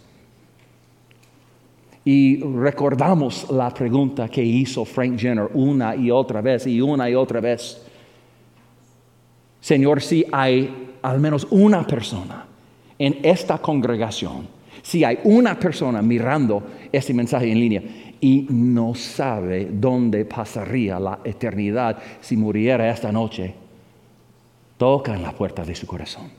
Y 2.04 2.40
recordamos 2.40 3.50
la 3.50 3.68
pregunta 3.70 4.28
que 4.28 4.42
hizo 4.42 4.84
Frank 4.84 5.18
Jenner 5.18 5.50
una 5.52 5.94
y 5.94 6.10
otra 6.10 6.40
vez 6.40 6.66
y 6.66 6.80
una 6.80 7.10
y 7.10 7.14
otra 7.14 7.40
vez. 7.40 7.82
Señor, 9.60 10.00
si 10.00 10.24
hay 10.32 10.94
al 11.02 11.20
menos 11.20 11.46
una 11.50 11.86
persona 11.86 12.46
en 12.98 13.18
esta 13.22 13.58
congregación, 13.58 14.57
si 14.88 15.04
hay 15.04 15.18
una 15.24 15.58
persona 15.58 16.00
mirando 16.00 16.62
este 16.90 17.12
mensaje 17.12 17.52
en 17.52 17.60
línea 17.60 17.82
y 18.18 18.46
no 18.48 18.94
sabe 18.94 19.68
dónde 19.70 20.24
pasaría 20.24 20.98
la 20.98 21.18
eternidad 21.24 21.98
si 22.22 22.38
muriera 22.38 22.88
esta 22.88 23.12
noche, 23.12 23.52
toca 24.78 25.14
en 25.14 25.20
la 25.20 25.32
puerta 25.32 25.62
de 25.62 25.74
su 25.74 25.86
corazón. 25.86 26.30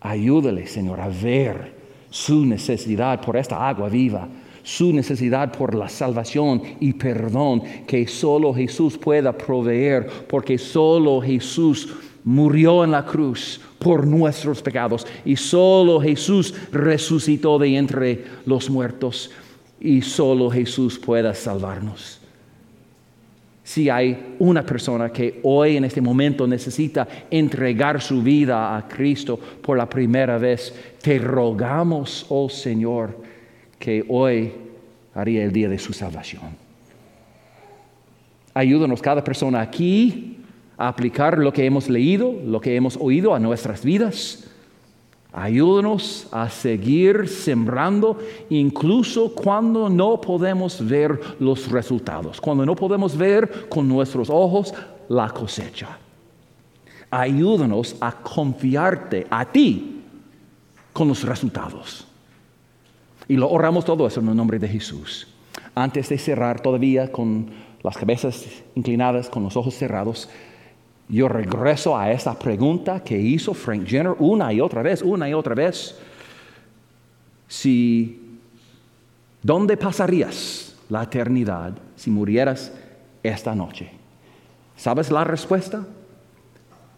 Ayúdale, 0.00 0.66
Señor, 0.66 0.98
a 1.02 1.08
ver 1.08 1.74
su 2.08 2.46
necesidad 2.46 3.20
por 3.20 3.36
esta 3.36 3.68
agua 3.68 3.90
viva, 3.90 4.26
su 4.62 4.94
necesidad 4.94 5.52
por 5.52 5.74
la 5.74 5.90
salvación 5.90 6.62
y 6.80 6.94
perdón 6.94 7.62
que 7.86 8.06
solo 8.06 8.54
Jesús 8.54 8.96
pueda 8.96 9.36
proveer, 9.36 10.08
porque 10.30 10.56
solo 10.56 11.20
Jesús 11.20 11.94
murió 12.24 12.84
en 12.84 12.90
la 12.90 13.04
cruz 13.04 13.60
por 13.78 14.06
nuestros 14.06 14.62
pecados 14.62 15.06
y 15.24 15.36
solo 15.36 16.00
Jesús 16.00 16.54
resucitó 16.72 17.58
de 17.58 17.76
entre 17.76 18.24
los 18.46 18.70
muertos 18.70 19.30
y 19.78 20.00
solo 20.00 20.50
Jesús 20.50 20.98
pueda 20.98 21.34
salvarnos. 21.34 22.20
Si 23.62 23.88
hay 23.88 24.36
una 24.38 24.64
persona 24.64 25.10
que 25.10 25.40
hoy 25.42 25.76
en 25.76 25.84
este 25.84 26.00
momento 26.00 26.46
necesita 26.46 27.08
entregar 27.30 28.00
su 28.00 28.22
vida 28.22 28.76
a 28.76 28.86
Cristo 28.86 29.38
por 29.38 29.78
la 29.78 29.88
primera 29.88 30.36
vez, 30.36 30.74
te 31.00 31.18
rogamos, 31.18 32.26
oh 32.28 32.48
Señor, 32.48 33.18
que 33.78 34.04
hoy 34.08 34.52
haría 35.14 35.44
el 35.44 35.52
día 35.52 35.68
de 35.68 35.78
su 35.78 35.94
salvación. 35.94 36.42
Ayúdanos 38.52 39.00
cada 39.00 39.24
persona 39.24 39.60
aquí 39.60 40.33
a 40.76 40.88
aplicar 40.88 41.38
lo 41.38 41.52
que 41.52 41.66
hemos 41.66 41.88
leído, 41.88 42.34
lo 42.44 42.60
que 42.60 42.76
hemos 42.76 42.96
oído 42.96 43.34
a 43.34 43.40
nuestras 43.40 43.84
vidas 43.84 44.50
Ayúdanos 45.36 46.28
a 46.30 46.48
seguir 46.48 47.26
sembrando 47.26 48.16
incluso 48.50 49.34
cuando 49.34 49.88
no 49.88 50.20
podemos 50.20 50.86
ver 50.86 51.20
los 51.40 51.72
resultados, 51.72 52.40
cuando 52.40 52.64
no 52.64 52.76
podemos 52.76 53.16
ver 53.16 53.68
con 53.68 53.88
nuestros 53.88 54.30
ojos 54.30 54.72
la 55.08 55.28
cosecha. 55.30 55.98
Ayúdanos 57.10 57.96
a 58.00 58.12
confiarte 58.12 59.26
a 59.28 59.44
ti 59.44 60.04
con 60.92 61.08
los 61.08 61.24
resultados. 61.24 62.06
Y 63.26 63.36
lo 63.36 63.50
oramos 63.50 63.84
todo 63.84 64.06
eso 64.06 64.20
en 64.20 64.28
el 64.28 64.36
nombre 64.36 64.60
de 64.60 64.68
Jesús. 64.68 65.26
Antes 65.74 66.10
de 66.10 66.18
cerrar 66.18 66.60
todavía 66.60 67.10
con 67.10 67.50
las 67.82 67.96
cabezas 67.96 68.46
inclinadas, 68.76 69.28
con 69.28 69.42
los 69.42 69.56
ojos 69.56 69.74
cerrados, 69.74 70.28
yo 71.08 71.28
regreso 71.28 71.96
a 71.96 72.10
esa 72.10 72.38
pregunta 72.38 73.02
que 73.02 73.18
hizo 73.18 73.54
Frank 73.54 73.86
Jenner 73.86 74.14
una 74.18 74.52
y 74.52 74.60
otra 74.60 74.82
vez, 74.82 75.02
una 75.02 75.28
y 75.28 75.34
otra 75.34 75.54
vez. 75.54 75.98
Si, 77.46 78.38
¿dónde 79.42 79.76
pasarías 79.76 80.76
la 80.88 81.02
eternidad 81.02 81.74
si 81.96 82.10
murieras 82.10 82.72
esta 83.22 83.54
noche? 83.54 83.90
¿Sabes 84.76 85.10
la 85.10 85.24
respuesta? 85.24 85.84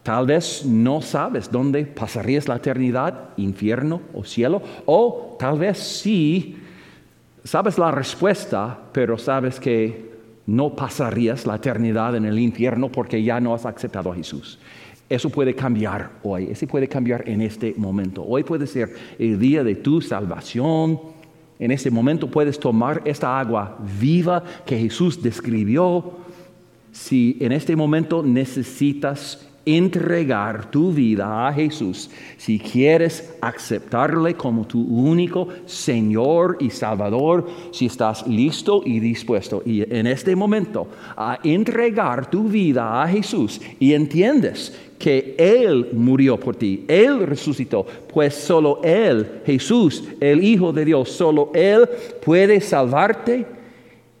Tal 0.03 0.25
vez 0.25 0.65
no 0.65 1.01
sabes 1.01 1.51
dónde 1.51 1.85
pasarías 1.85 2.47
la 2.47 2.55
eternidad, 2.55 3.31
infierno 3.35 4.01
o 4.13 4.23
cielo, 4.23 4.61
o 4.85 5.35
tal 5.37 5.59
vez 5.59 5.77
sí 5.77 6.55
sabes 7.43 7.77
la 7.77 7.91
respuesta, 7.91 8.77
pero 8.93 9.17
sabes 9.17 9.59
que 9.59 10.06
no 10.47 10.75
pasarías 10.75 11.45
la 11.45 11.57
eternidad 11.57 12.15
en 12.15 12.25
el 12.25 12.39
infierno 12.39 12.89
porque 12.89 13.21
ya 13.21 13.39
no 13.39 13.53
has 13.53 13.65
aceptado 13.65 14.11
a 14.11 14.15
Jesús. 14.15 14.57
Eso 15.09 15.29
puede 15.29 15.53
cambiar 15.53 16.11
hoy, 16.23 16.47
eso 16.49 16.65
puede 16.67 16.87
cambiar 16.87 17.27
en 17.29 17.41
este 17.41 17.73
momento. 17.77 18.23
Hoy 18.25 18.43
puede 18.43 18.65
ser 18.65 18.93
el 19.19 19.39
día 19.39 19.63
de 19.63 19.75
tu 19.75 20.01
salvación. 20.01 20.99
En 21.59 21.71
este 21.71 21.91
momento 21.91 22.29
puedes 22.29 22.59
tomar 22.59 23.01
esta 23.05 23.39
agua 23.39 23.77
viva 23.99 24.43
que 24.65 24.77
Jesús 24.77 25.21
describió. 25.21 26.13
Si 26.91 27.37
en 27.39 27.51
este 27.51 27.75
momento 27.75 28.23
necesitas 28.23 29.47
entregar 29.67 30.71
tu 30.71 30.93
vida 30.93 31.47
a 31.47 31.53
Jesús, 31.53 32.09
si 32.37 32.57
quieres 32.57 33.35
aceptarle 33.41 34.35
como 34.35 34.65
tu 34.65 34.81
único 34.81 35.49
Señor 35.65 36.57
y 36.61 36.69
Salvador, 36.69 37.45
si 37.71 37.87
estás 37.87 38.25
listo 38.25 38.81
y 38.85 38.99
dispuesto 39.01 39.61
y 39.65 39.83
en 39.93 40.07
este 40.07 40.35
momento 40.37 40.87
a 41.17 41.39
entregar 41.43 42.29
tu 42.29 42.45
vida 42.45 43.03
a 43.03 43.07
Jesús 43.09 43.59
y 43.77 43.93
entiendes 43.93 44.73
que 44.97 45.35
Él 45.37 45.89
murió 45.91 46.39
por 46.39 46.55
ti, 46.55 46.85
Él 46.87 47.27
resucitó, 47.27 47.85
pues 48.11 48.33
solo 48.33 48.79
Él, 48.83 49.41
Jesús, 49.45 50.03
el 50.19 50.43
Hijo 50.43 50.71
de 50.71 50.85
Dios, 50.85 51.11
solo 51.11 51.51
Él 51.53 51.87
puede 52.25 52.61
salvarte. 52.61 53.45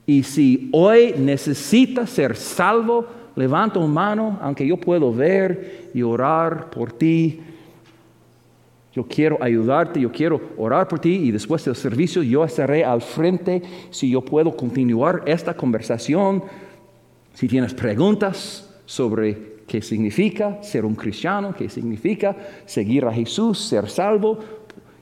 Y 0.05 0.23
si 0.23 0.69
hoy 0.71 1.15
necesitas 1.17 2.09
ser 2.09 2.35
salvo, 2.35 3.16
levanta 3.37 3.79
una 3.79 3.93
mano, 3.93 4.39
aunque 4.41 4.67
yo 4.67 4.77
puedo 4.77 5.13
ver 5.13 5.91
y 5.93 6.01
orar 6.01 6.69
por 6.69 6.91
ti. 6.91 7.39
Yo 8.93 9.05
quiero 9.07 9.37
ayudarte, 9.41 10.01
yo 10.01 10.11
quiero 10.11 10.41
orar 10.57 10.87
por 10.87 10.99
ti 10.99 11.13
y 11.13 11.31
después 11.31 11.63
del 11.63 11.75
servicio 11.75 12.23
yo 12.23 12.43
estaré 12.43 12.83
al 12.83 13.01
frente 13.01 13.61
si 13.91 14.09
yo 14.09 14.21
puedo 14.21 14.57
continuar 14.57 15.21
esta 15.27 15.53
conversación. 15.53 16.43
Si 17.33 17.47
tienes 17.47 17.75
preguntas 17.75 18.73
sobre 18.85 19.57
qué 19.67 19.83
significa 19.83 20.63
ser 20.63 20.83
un 20.83 20.95
cristiano, 20.95 21.53
qué 21.55 21.69
significa 21.69 22.35
seguir 22.65 23.05
a 23.05 23.13
Jesús, 23.13 23.59
ser 23.59 23.87
salvo, 23.87 24.39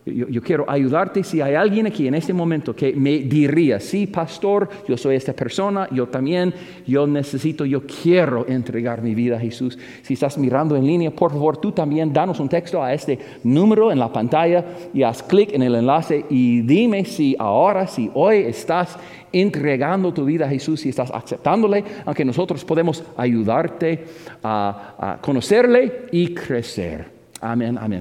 yo, 0.05 0.41
quiero 0.43 0.69
ayudarte 0.69 1.23
si 1.23 1.41
hay 1.41 1.55
alguien 1.55 1.87
aquí 1.87 2.07
en 2.07 2.13
este 2.13 2.31
momento 2.31 2.75
que 2.75 2.93
me 2.93 3.19
diría, 3.19 3.79
sí, 3.79 4.05
pastor, 4.05 4.69
yo 4.87 4.97
soy 4.97 5.15
esta 5.15 5.33
persona, 5.33 5.87
yo 5.91 6.07
también, 6.07 6.53
yo 6.85 7.07
necesito, 7.07 7.65
yo 7.65 7.81
quiero 7.87 8.45
entregar 8.47 9.01
mi 9.01 9.15
vida 9.15 9.37
a 9.37 9.39
Jesús. 9.39 9.79
Si 10.03 10.13
estás 10.13 10.37
mirando 10.37 10.75
en 10.75 10.85
línea, 10.85 11.09
por 11.09 11.31
favor, 11.31 11.57
tú 11.57 11.71
también 11.71 12.13
danos 12.13 12.39
un 12.39 12.47
texto 12.47 12.83
a 12.83 12.93
este 12.93 13.17
número 13.43 13.91
en 13.91 13.97
la 13.97 14.13
pantalla 14.13 14.63
y 14.93 15.01
haz 15.01 15.23
clic 15.23 15.53
en 15.53 15.63
el 15.63 15.73
enlace 15.73 16.23
y 16.29 16.61
dime 16.61 17.03
si 17.05 17.35
ahora, 17.39 17.87
si 17.87 18.11
hoy 18.13 18.37
estás 18.37 18.99
entregando 19.31 20.13
tu 20.13 20.23
vida 20.23 20.45
a 20.45 20.49
Jesús, 20.49 20.81
si 20.81 20.89
estás 20.89 21.09
aceptándole, 21.11 21.83
aunque 22.05 22.23
nosotros 22.23 22.63
podemos 22.63 23.03
ayudarte 23.17 24.05
a, 24.43 24.95
a 24.99 25.17
conocerle 25.19 26.05
y 26.11 26.33
crecer. 26.33 27.15
Amén, 27.41 27.77
amén. 27.79 27.93